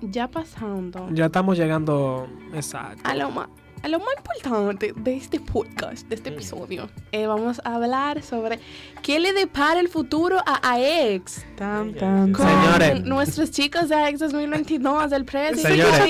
[0.00, 2.26] ya pasando Ya estamos llegando.
[2.52, 3.02] Exacto.
[3.04, 3.48] a lo más,
[3.84, 6.34] a lo más importante de este podcast, de este Mm.
[6.34, 8.58] episodio, eh, vamos a hablar sobre
[9.02, 11.44] qué le depara el futuro a AEX.
[11.56, 11.98] Tan, sí.
[11.98, 12.34] Con.
[12.34, 13.04] Señores.
[13.04, 15.68] nuestros chicos de AEX 2022 del precio.
[15.68, 16.04] Señores, a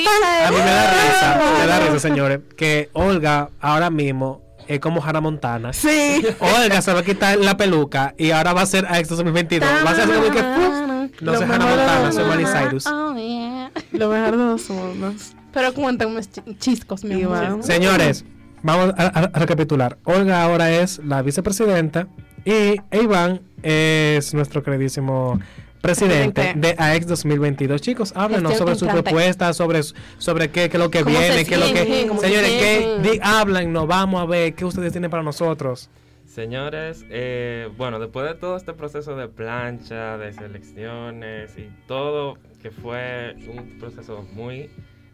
[0.51, 5.21] mí me da risa, me da risa, señores, que Olga ahora mismo es como Hannah
[5.21, 5.73] Montana.
[5.73, 6.25] Sí.
[6.39, 9.69] Olga se va a quitar la peluca y ahora va a ser a Exos 2022.
[9.85, 10.43] Va a ser como que.
[10.43, 11.23] ¡puf!
[11.23, 12.87] No mejor Hannah Montana, soy Miley Cyrus.
[12.87, 13.71] Oh, yeah.
[13.93, 15.33] Lo mejor de dos mundos.
[15.55, 17.39] Pero cuéntame chi- chiscos, mi amor.
[17.45, 17.63] Iván.
[17.63, 18.25] Señores,
[18.63, 19.99] vamos a, a- a recapitular.
[20.05, 22.09] Olga ahora es la vicepresidenta
[22.45, 25.41] y Iván es nuestro queridísimo
[25.81, 27.81] presidente de AEX 2022.
[27.81, 29.03] Chicos, háblenos sobre sus entrante.
[29.11, 29.83] propuestas, sobre,
[30.19, 32.19] sobre qué, qué es lo que ¿Cómo se viene, qué es lo que...
[32.29, 35.91] Señores, háblanos, vamos a ver qué ustedes tienen para nosotros.
[36.27, 42.71] Señores, eh, bueno, después de todo este proceso de plancha, de selecciones y todo, que
[42.71, 44.71] fue un proceso muy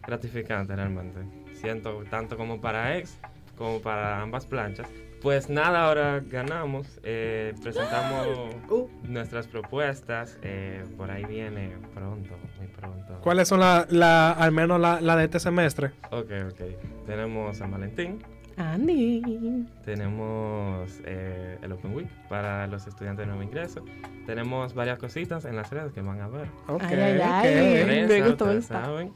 [0.07, 1.21] gratificante realmente.
[1.55, 3.19] Siento tanto como para ex
[3.57, 4.89] como para ambas planchas.
[5.21, 8.27] Pues nada, ahora ganamos, eh, presentamos
[8.71, 8.89] Uh.
[9.03, 13.19] nuestras propuestas, eh, por ahí viene pronto, muy pronto.
[13.21, 15.91] ¿Cuáles son la, la- al menos la, la de este semestre?
[16.11, 17.05] Ok, ok.
[17.07, 18.25] Tenemos San Valentín,
[18.57, 19.67] Andy.
[19.85, 23.85] Tenemos eh, el Open Week para los estudiantes de nuevo ingreso.
[24.25, 26.49] Tenemos varias cositas en las redes que van a ver.
[26.67, 27.23] Ok, Ay, ay, ok.
[27.25, 27.79] ay.
[27.79, 28.85] Sorpresa, me gustó ustedes esta.
[28.87, 29.13] saben.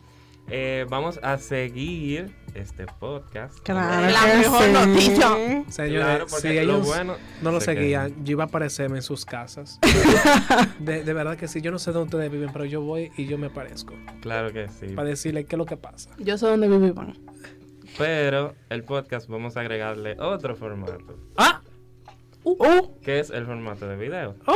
[0.48, 3.58] Eh, vamos a seguir este podcast.
[3.60, 4.72] Claro La que mejor sí.
[4.72, 5.28] noticia.
[5.68, 8.96] Señores, Claro, porque si lo ellos bueno no lo se seguían, yo iba a aparecerme
[8.98, 9.80] en sus casas.
[10.78, 13.26] de, de verdad que sí, yo no sé dónde ustedes viven, pero yo voy y
[13.26, 13.94] yo me aparezco.
[14.20, 14.88] Claro que sí.
[14.88, 16.10] Para decirle qué es lo que pasa.
[16.18, 17.18] Yo sé dónde vive Iván.
[17.96, 21.62] Pero el podcast vamos a agregarle otro formato, ¡Ah!
[22.42, 23.00] ¡Uh!
[23.00, 24.34] que es el formato de video.
[24.46, 24.54] Ay,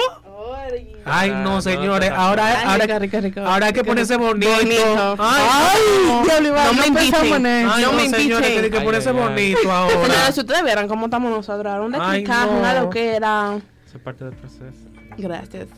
[1.04, 4.50] Ah, no, no, señores, no, ahora, Ay, ahora, ahora hay que ponerse bonito.
[4.50, 5.16] Bonito.
[5.18, 7.46] Ay, Ay, diablo, Iván, no me inviten.
[7.46, 8.42] ay, no no, me inviten.
[8.42, 9.22] tiene que Ay, ponerse ay, ay.
[9.22, 10.32] bonito ahora.
[10.32, 12.58] si ustedes vieran cómo estamos nosotros, ahora un Ay, desplicaje, no.
[12.58, 13.58] una loquera.
[13.86, 14.88] Eso es parte del proceso.
[15.16, 15.68] Gracias.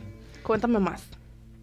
[0.43, 1.09] Cuéntame más.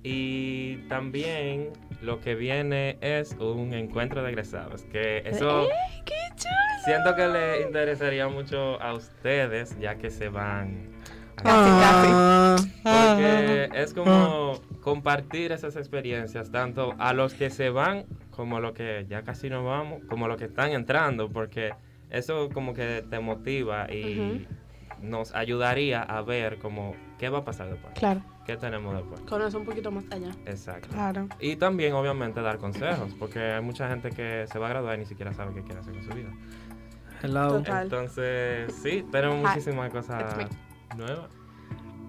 [0.03, 1.69] Y también
[2.01, 5.67] lo que viene es un encuentro de egresados, que eso
[6.05, 6.55] ¡Qué chulo!
[6.85, 10.87] siento que le interesaría mucho a ustedes, ya que se van.
[11.43, 18.57] Casi, Ah, Porque es como compartir esas experiencias, tanto a los que se van como
[18.57, 21.71] a los que ya casi no vamos, como a los que están entrando, porque
[22.09, 24.47] eso como que te motiva y
[25.01, 29.21] nos ayudaría a ver como qué va a pasar después, Claro, qué tenemos después.
[29.21, 30.31] conoce un poquito más allá.
[30.45, 30.89] Exacto.
[30.89, 31.27] Claro.
[31.39, 34.99] Y también, obviamente, dar consejos, porque hay mucha gente que se va a graduar y
[34.99, 36.29] ni siquiera sabe qué quiere hacer con su vida.
[37.21, 37.57] Hello.
[37.57, 37.83] Total.
[37.83, 40.35] Entonces, sí, tenemos Hi, muchísimas cosas
[40.95, 41.29] nuevas.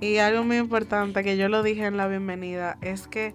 [0.01, 3.35] Y algo muy importante que yo lo dije en la bienvenida es que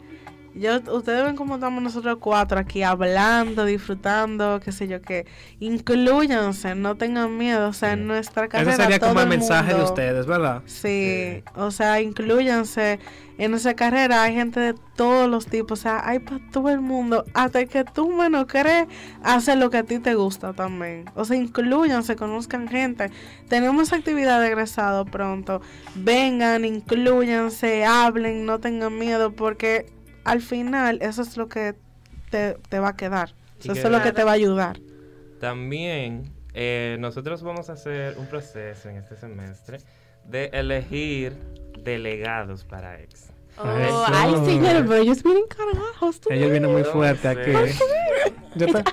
[0.55, 5.25] yo, ustedes ven cómo estamos nosotros cuatro aquí hablando, disfrutando, qué sé yo qué.
[5.59, 7.69] Incluyanse, no tengan miedo.
[7.69, 8.05] O sea, en Sí.
[8.05, 8.71] nuestra carrera.
[8.73, 10.61] Ese sería todo como el mensaje de mundo- ustedes, ¿verdad?
[10.65, 12.99] Sí, o sea, incluyanse.
[13.39, 16.81] En nuestra carrera hay gente de todos los tipos, o sea, hay para todo el
[16.81, 17.25] mundo.
[17.33, 18.85] Hasta que tú menos crees,
[19.23, 21.05] hace lo que a ti te gusta también.
[21.15, 23.09] O sea, incluyanse, conozcan gente.
[23.49, 25.61] Tenemos actividad de egresado pronto.
[25.95, 29.87] Vengan, incluyanse, hablen, no tengan miedo, porque
[30.23, 31.75] al final eso es lo que
[32.29, 33.33] te, te va a quedar.
[33.59, 34.79] Eso que- es lo que te va a ayudar.
[35.39, 39.79] También, eh, nosotros vamos a hacer un proceso en este semestre
[40.25, 41.33] de elegir
[41.83, 43.32] delegados para ex.
[43.57, 46.19] Oh, Ay, señores, pero ellos vienen cargados.
[46.19, 47.51] tú Ellos vienen muy fuerte aquí.
[48.55, 48.83] Yo te-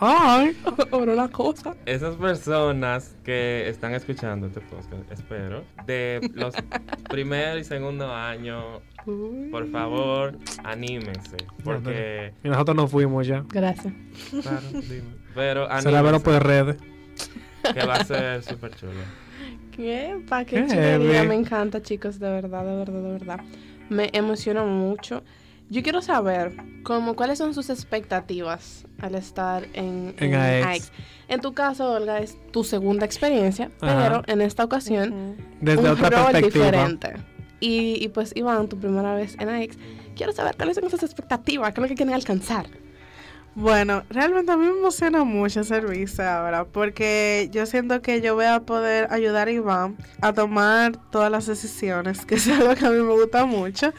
[0.00, 0.56] Ay.
[0.90, 1.74] Ahora una cosa.
[1.86, 6.54] Esas personas que están escuchando este podcast, espero, de los
[7.08, 8.82] primer y segundo años,
[9.50, 11.36] por favor, anímense.
[11.62, 13.44] Porque, Y nosotros nos fuimos ya.
[13.48, 13.92] Gracias.
[14.42, 15.14] claro, dime.
[15.34, 16.76] Pero Se la anímense, por redes.
[17.72, 18.92] que va a ser súper chulo.
[19.76, 20.16] ¿Qué?
[20.28, 21.24] ¿Para qué Qué.
[21.26, 23.40] Me encanta, chicos, de verdad, de verdad, de verdad.
[23.88, 25.22] Me emociona mucho.
[25.70, 26.52] Yo quiero saber,
[26.82, 30.92] como, ¿cuáles son sus expectativas al estar en, En AEX?
[31.28, 34.02] En tu caso, Olga, es tu segunda experiencia, Ajá.
[34.02, 36.66] pero en esta ocasión, Desde un otra rol perspectiva.
[36.66, 37.14] diferente.
[37.60, 39.78] Y, y pues, Iván, tu primera vez en AEX,
[40.14, 42.66] quiero saber cuáles son esas expectativas, qué es lo que quieren alcanzar.
[43.56, 48.34] Bueno, realmente a mí me emociona mucho el servicio ahora porque yo siento que yo
[48.34, 52.84] voy a poder ayudar a Iván a tomar todas las decisiones, que es algo que
[52.84, 53.92] a mí me gusta mucho.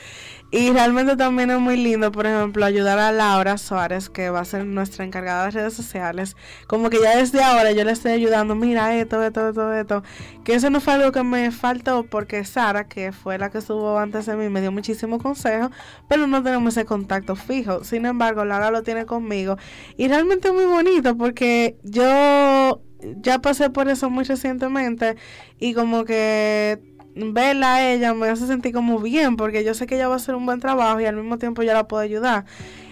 [0.57, 4.45] Y realmente también es muy lindo, por ejemplo, ayudar a Laura Suárez, que va a
[4.45, 6.37] ser nuestra encargada de redes sociales.
[6.65, 10.03] Como que ya desde ahora yo le estoy ayudando, mira esto, esto, esto, esto.
[10.45, 13.99] Que eso no fue algo que me faltó porque Sara, que fue la que estuvo
[13.99, 15.71] antes de mí, me dio muchísimo consejo,
[16.07, 17.83] pero no tenemos ese contacto fijo.
[17.83, 19.57] Sin embargo, Laura lo tiene conmigo.
[19.97, 22.81] Y realmente es muy bonito porque yo
[23.17, 25.17] ya pasé por eso muy recientemente
[25.59, 29.95] y como que verla a ella me hace sentir como bien porque yo sé que
[29.95, 32.45] ella va a hacer un buen trabajo y al mismo tiempo yo la puedo ayudar.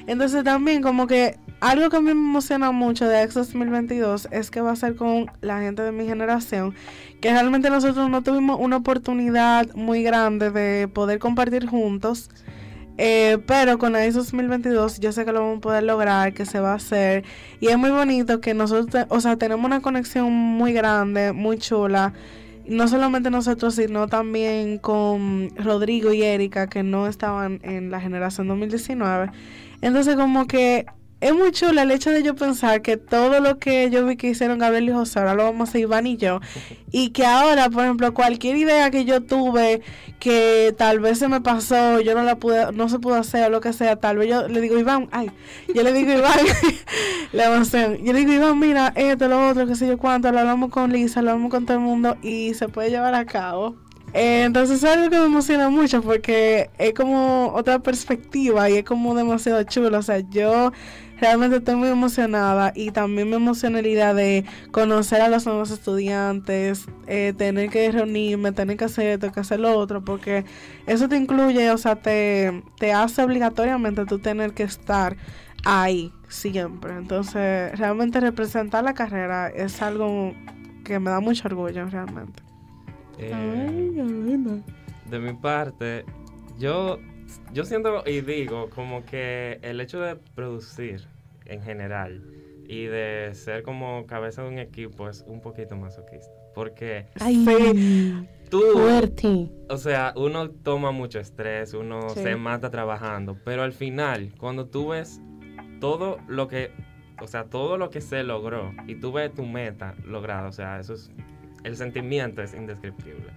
[0.07, 4.51] Entonces también como que algo que a mí me emociona mucho de Ex 2022 es
[4.51, 6.75] que va a ser con la gente de mi generación,
[7.21, 12.29] que realmente nosotros no tuvimos una oportunidad muy grande de poder compartir juntos.
[12.97, 16.59] Eh, pero con AIS 2022 yo sé que lo vamos a poder lograr, que se
[16.59, 17.23] va a hacer.
[17.59, 22.13] Y es muy bonito que nosotros, o sea, tenemos una conexión muy grande, muy chula.
[22.65, 28.47] No solamente nosotros, sino también con Rodrigo y Erika, que no estaban en la generación
[28.47, 29.31] 2019.
[29.81, 30.85] Entonces como que
[31.23, 34.27] es muy chulo el hecho de yo pensar que todo lo que yo vi que
[34.27, 36.39] hicieron Gabriel y José, ahora lo vamos a hacer Iván y yo.
[36.95, 39.81] Y que ahora, por ejemplo, cualquier idea que yo tuve
[40.19, 43.49] que tal vez se me pasó, yo no la pude, no se pudo hacer o
[43.49, 45.31] lo que sea, tal vez yo le digo Iván, ay,
[45.73, 46.37] yo le digo Iván,
[47.31, 50.37] la emoción, yo le digo Iván, mira, esto, lo otro, qué sé yo cuánto, lo
[50.39, 53.75] hablamos con Lisa, lo hablamos con todo el mundo y se puede llevar a cabo.
[54.13, 58.83] Eh, entonces es algo que me emociona mucho porque es como otra perspectiva y es
[58.83, 59.97] como demasiado chulo.
[59.97, 60.71] O sea, yo
[61.23, 65.71] realmente estoy muy emocionada y también me emociona la idea de conocer a los nuevos
[65.71, 70.43] estudiantes, eh, tener que reunirme, tener que hacer esto, que hacer lo otro, porque
[70.85, 75.15] eso te incluye, o sea, te, te hace obligatoriamente tú tener que estar
[75.63, 76.91] ahí siempre.
[76.97, 80.33] Entonces, realmente representar la carrera es algo
[80.83, 82.43] que me da mucho orgullo, realmente.
[83.17, 84.01] Eh,
[85.09, 86.03] de mi parte,
[86.59, 86.99] yo,
[87.53, 91.12] yo siento y digo como que el hecho de producir
[91.45, 92.21] en general
[92.67, 96.31] y de ser como cabeza de un equipo es un poquito masoquista.
[96.55, 99.49] Porque Ay, tú, fuerte.
[99.69, 102.21] o sea, uno toma mucho estrés, uno Sí.
[102.21, 105.19] se mata trabajando, pero al final, cuando tú ves
[105.79, 106.71] todo lo que,
[107.19, 110.79] o sea, todo lo que se logró y tú ves tu meta lograda, o sea,
[110.79, 111.11] eso es,
[111.63, 113.31] el sentimiento es indescriptible.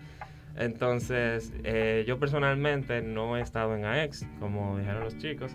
[0.56, 5.52] Entonces, eh, yo personalmente no he estado en AEX, como dijeron los chicos.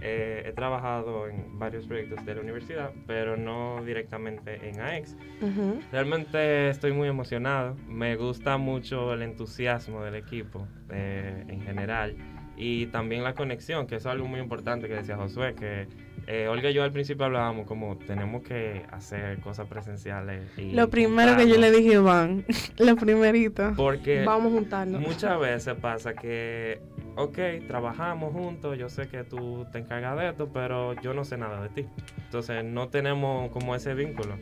[0.00, 5.16] Eh, he trabajado en varios proyectos de la universidad, pero no directamente en AEX.
[5.40, 5.80] Ujú.
[5.92, 7.76] Realmente estoy muy emocionado.
[7.88, 12.16] Me gusta mucho el entusiasmo del equipo eh, en general
[12.56, 15.86] y también la conexión, que es algo muy importante que decía Josué, que
[16.26, 20.42] eh, Olga y yo al principio hablábamos como tenemos que hacer cosas presenciales.
[20.56, 22.44] Y Lo primero que yo le dije Iván,
[22.78, 23.72] lo primerito.
[23.76, 25.00] Porque Vamos a juntarnos.
[25.00, 26.80] muchas veces pasa que,
[27.16, 31.36] ok, trabajamos juntos, yo sé que tú te encargas de esto, pero yo no sé
[31.36, 31.86] nada de ti.
[32.24, 34.36] Entonces no tenemos como ese vínculo.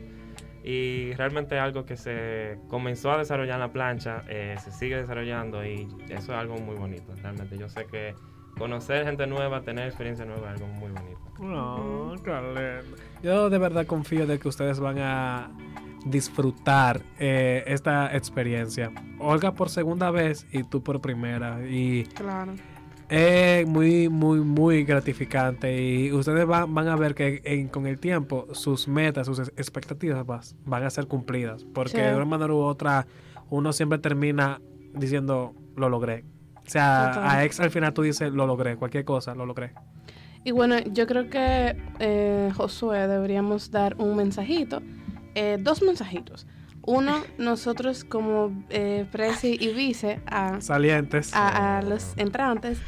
[0.63, 4.95] Y realmente es algo que se comenzó a desarrollar en la plancha, eh, se sigue
[4.95, 7.13] desarrollando y eso es algo muy bonito.
[7.15, 8.13] Realmente yo sé que
[8.57, 11.19] conocer gente nueva, tener experiencia nueva es algo muy bonito.
[11.39, 12.97] No, qué lindo.
[13.23, 15.49] Yo de verdad confío de que ustedes van a
[16.05, 18.91] disfrutar eh, esta experiencia.
[19.19, 21.59] Olga por segunda vez y tú por primera.
[21.67, 22.53] Y Claro.
[23.09, 25.81] es muy, muy, muy gratificante.
[25.81, 30.25] Y ustedes van, van a ver que en- con el tiempo sus metas, sus expectativas
[30.25, 31.65] vas- van a ser cumplidas.
[31.73, 31.97] Porque Sí.
[32.01, 33.05] de una manera u otra
[33.49, 34.61] uno siempre termina
[34.93, 36.23] diciendo lo logré.
[36.55, 37.29] O sea, Total.
[37.29, 39.73] a ex al final tú dices lo logré, cualquier cosa, lo logré.
[40.43, 44.81] Y bueno, yo creo que eh, Josué deberíamos dar un mensajito,
[45.35, 46.47] eh, dos mensajitos.
[46.83, 51.33] Uno, nosotros como eh, presi y vice a, Salientes.
[51.35, 52.79] a, a los entrantes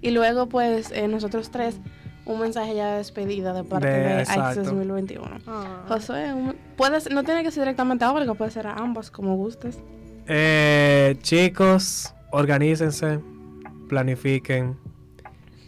[0.00, 1.80] y luego pues eh, nosotros tres
[2.26, 4.62] un mensaje ya de despedida de parte De- de, AX exacto.
[4.62, 5.38] 2021.
[5.48, 5.84] Ah.
[5.88, 6.32] Josué,
[6.76, 9.78] puedes, no tiene que ser directamente a Olga, puede ser a ambos, como gustes.
[10.28, 13.18] Eh, chicos, organícense,
[13.88, 14.76] planifiquen,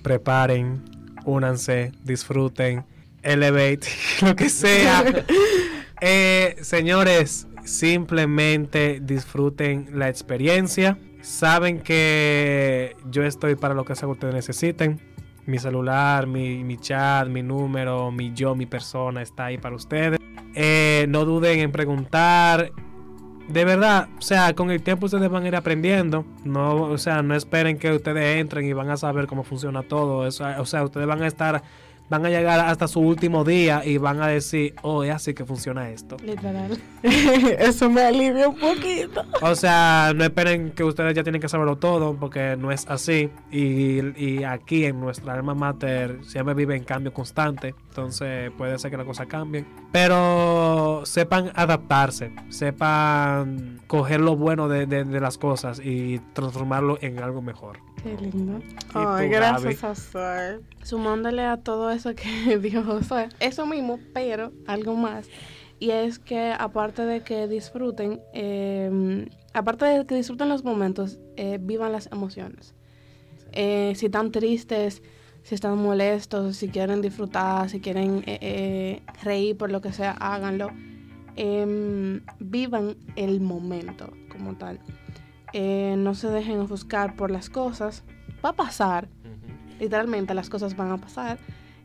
[0.03, 0.83] preparen,
[1.25, 2.85] únanse, disfruten,
[3.23, 3.89] elevate,
[4.23, 5.03] lo que sea.
[6.05, 10.99] Eh, señores, simplemente disfruten la experiencia.
[11.21, 15.01] Saben que yo estoy para lo que sea que ustedes necesiten.
[15.47, 20.19] Mi celular, mi, mi chat, mi número, mi yo, mi persona está ahí para ustedes.
[20.57, 22.73] Eh, no duden en preguntar.
[23.49, 26.25] De verdad, o sea, con el tiempo ustedes van a ir aprendiendo.
[26.43, 30.27] No, o sea, no esperen que ustedes entren y van a saber cómo funciona todo.
[30.27, 31.63] O sea, ustedes van a estar,
[32.13, 35.47] van a llegar hasta su último día y van a decir, oh, es así que
[35.47, 36.19] funciona esto.
[36.23, 36.79] Literal.
[37.03, 39.25] Eso me alivia un poquito.
[39.41, 43.31] O sea, no esperen que ustedes ya tienen que saberlo todo, porque no es así.
[43.51, 47.75] Y, y aquí en nuestra alma mater siempre vive en cambio constante.
[47.89, 49.67] Entonces puede ser que las cosas cambien.
[49.91, 57.19] Pero sepan adaptarse, sepan coger lo bueno de, de- de las cosas y transformarlo en
[57.21, 57.79] algo mejor.
[58.03, 58.59] Qué lindo.
[58.59, 59.81] ¿Y Ay, tú, gracias?
[59.81, 60.61] Josué.
[60.83, 65.29] Sumándole a todo eso que dijo Josué, eso mismo, pero algo más.
[65.79, 71.59] Y es que aparte de que disfruten, eh, aparte de que disfruten los momentos, eh,
[71.61, 72.75] vivan las emociones.
[73.53, 75.03] Eh, si están tristes,
[75.43, 80.13] si están molestos, si quieren disfrutar, si quieren eh, eh, reír por lo que sea,
[80.13, 80.71] háganlo.
[81.37, 84.81] Em, vivan el momento como tal.
[85.53, 88.03] Eh, no se dejen ofuscar por las cosas.
[88.45, 89.81] Va a pasar, Ujú.
[89.81, 91.39] literalmente las cosas van a pasar.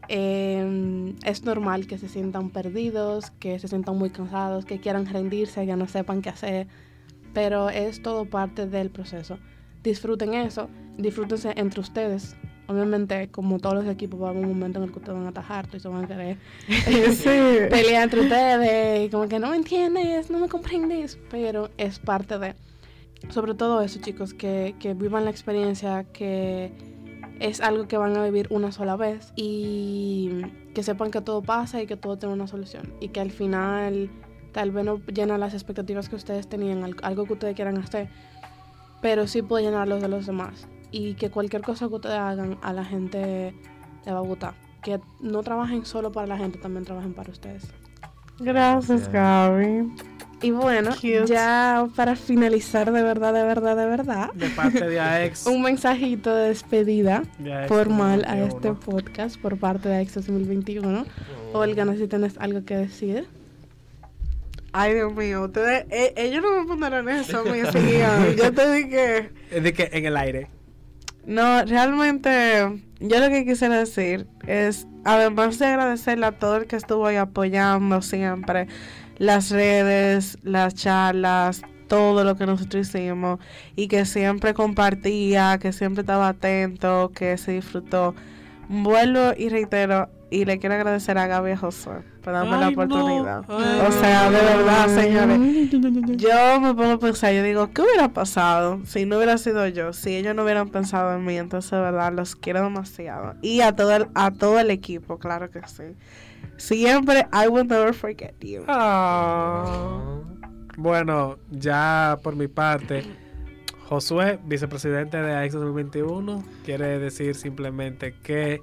[0.09, 5.65] Eh, es normal que se sientan perdidos, que se sientan muy cansados, que quieran rendirse,
[5.65, 6.67] que no sepan qué hacer,
[7.33, 9.37] pero es todo parte del proceso.
[9.83, 12.35] Disfruten eso, disfrútense entre ustedes.
[12.69, 15.25] Obviamente, como todos los equipos, va a haber un momento en el que ustedes van
[15.27, 16.37] a atajar y se van a querer
[16.67, 17.29] Sí.
[17.69, 22.37] pelear entre ustedes, y como que no me entiendes, no me comprendes, pero es parte
[22.39, 22.55] de.
[23.29, 26.71] Sobre todo eso, chicos, que, que vivan la experiencia, que
[27.39, 30.41] es algo que van a vivir una sola vez y
[30.73, 34.09] que sepan que todo pasa y que todo tiene una solución y que al final
[34.53, 38.09] tal vez no llena las expectativas que ustedes tenían, al- algo que ustedes quieran hacer,
[39.01, 42.57] pero sí puede llenar los de los demás y que cualquier cosa que ustedes hagan
[42.61, 43.53] a la gente
[44.05, 44.53] le va a gustar.
[44.81, 47.67] Que no trabajen solo para la gente, también trabajen para ustedes.
[48.39, 49.91] Gracias, Gaby.
[50.41, 51.25] Y bueno, Cute.
[51.25, 55.45] ya para finalizar de verdad, de verdad, de verdad, De parte de AEX.
[55.47, 58.47] un mensajito de despedida de AEX formal a 2021.
[58.55, 61.05] este podcast por parte de Exos 2021.
[61.53, 63.25] Olga, no sé si tienes algo que decir.
[64.73, 68.35] Ay, Dios mío, ustedes, eh, ellos no me pondrán eso, mi guion.
[68.35, 69.31] Yo te dije.
[69.49, 70.49] Es de que en el aire.
[71.25, 76.75] No, realmente, yo lo que quisiera decir es, además de agradecerle a todo el que
[76.75, 78.67] estuvo ahí apoyando siempre,
[79.17, 83.39] las redes, las charlas, todo lo que nosotros hicimos,
[83.75, 88.13] y que siempre compartía, que siempre estaba atento, que se disfrutó.
[88.69, 92.69] Vuelvo y reitero, y le quiero agradecer a Gaby Josué por darme la no.
[92.69, 93.45] oportunidad.
[93.47, 95.69] Ay, o sea, de verdad, señores.
[95.69, 96.17] señores.
[96.17, 99.93] Yo me pongo a pensar, yo digo, ¿qué hubiera pasado si no hubiera sido yo?
[99.93, 103.35] Si ellos no hubieran pensado en mí, entonces, de verdad, los quiero demasiado.
[103.41, 105.95] Y a todo el, a todo el equipo, claro que sí.
[106.57, 108.63] Siempre, I will never forget you.
[108.67, 110.19] Ah.
[110.77, 113.03] Bueno, ya por mi parte,
[113.89, 118.61] Josué, vicepresidente de AEX 2021, quiere decir simplemente que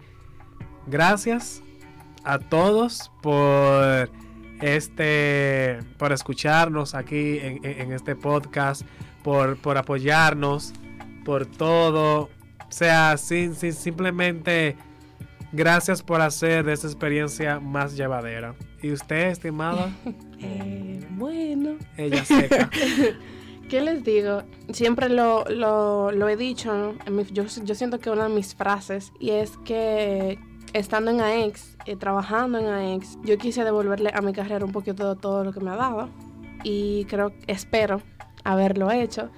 [0.87, 1.63] gracias
[2.25, 4.11] a todos por
[4.61, 8.83] este por escucharnos aquí en, en- en este podcast,
[9.23, 10.73] por, por apoyarnos,
[11.25, 12.23] por todo.
[12.69, 14.77] O sea, sin, sin- simplemente
[15.55, 18.55] gracias por hacer de esta experiencia más llevadera.
[18.83, 19.91] Y usted, estimada,
[20.41, 21.77] Eh, bueno.
[21.97, 22.69] ella seca.
[23.71, 24.43] ¿Qué les digo?
[24.73, 26.95] Siempre lo, lo, lo he dicho, ¿no?
[27.07, 30.39] En mi- yo, yo siento que una de mis frases, y es que
[30.75, 35.15] estando en AEX, eh, trabajando en AEX, yo quise devolverle a mi carrera un poquito
[35.15, 36.11] de todo lo que me ha dado,
[36.63, 38.03] y creo, espero
[38.45, 39.31] haberlo hecho.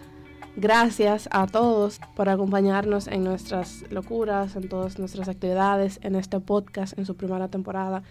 [0.58, 6.98] Gracias a todos por acompañarnos en nuestras locuras, en todas nuestras actividades, en este podcast,
[6.98, 8.02] en su primera temporada,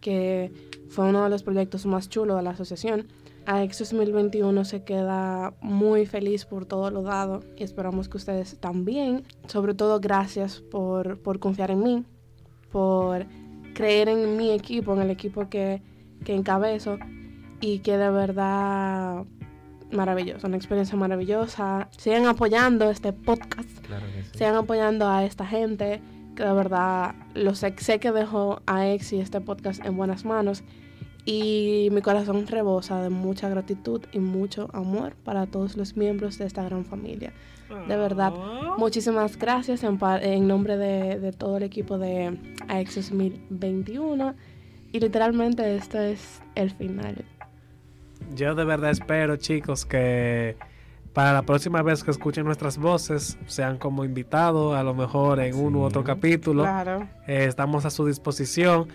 [0.00, 0.52] que
[0.90, 3.06] fue uno de los proyectos más chulos de la asociación.
[3.46, 9.24] AEX 2021 se queda muy feliz por todo lo dado y esperamos que ustedes también.
[9.46, 12.04] Sobre todo, gracias por, por confiar en mí,
[12.70, 13.24] por
[13.72, 15.80] creer en mi equipo, en el equipo que,
[16.22, 16.98] que encabezo
[17.62, 19.24] y que de verdad
[19.94, 21.88] maravilloso, una experiencia maravillosa.
[21.96, 24.30] Sigan apoyando este podcast Claro que sí.
[24.38, 26.00] sigan apoyando a esta gente
[26.36, 30.62] que de verdad lo sé, que dejo a Ex y este podcast en buenas manos.
[31.26, 36.44] Y mi corazón rebosa de mucha gratitud y mucho amor para todos los miembros de
[36.46, 37.32] esta gran familia.
[37.88, 38.76] De verdad, Oh.
[38.78, 42.38] muchísimas gracias en, en nombre de, de todo el equipo de
[42.68, 44.34] AX 2021.
[44.92, 47.24] Y literalmente este es el final.
[48.34, 50.56] Yo de verdad espero, chicos, que
[51.12, 55.54] para la próxima vez que escuchen nuestras voces, sean como invitados, a lo mejor en
[55.54, 55.86] uno u Sí.
[55.86, 56.62] otro capítulo.
[56.62, 57.06] Claro.
[57.26, 58.88] Eh, estamos a su disposición.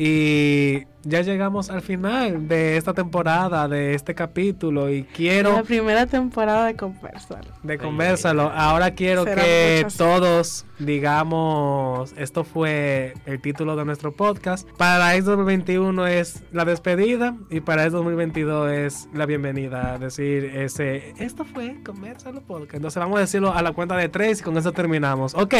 [0.00, 4.90] Y ya llegamos al final de esta temporada, de este capítulo.
[4.92, 7.44] Y quiero La primera temporada de Conversar.
[7.64, 8.52] de conversarlo.
[8.54, 9.96] Ahora quiero Serán que muchas.
[9.98, 14.68] todos digamos, esto fue el título de nuestro podcast.
[14.76, 19.94] Para el 2021 es la despedida y para el 2022 es la bienvenida.
[19.94, 22.74] Es decir, ese, esto fue Conversalo Podcast.
[22.74, 25.34] Entonces vamos a decirlo a la cuenta de tres y con eso terminamos.
[25.34, 25.54] Ok,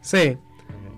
[0.00, 0.38] sí,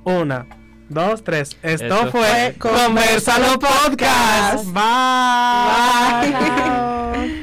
[0.05, 0.47] una.
[0.89, 1.57] Dos, tres.
[1.63, 4.67] Esto Esto fue fue Conversalo Podcast.
[4.67, 6.33] Bye.
[6.33, 7.41] Bye.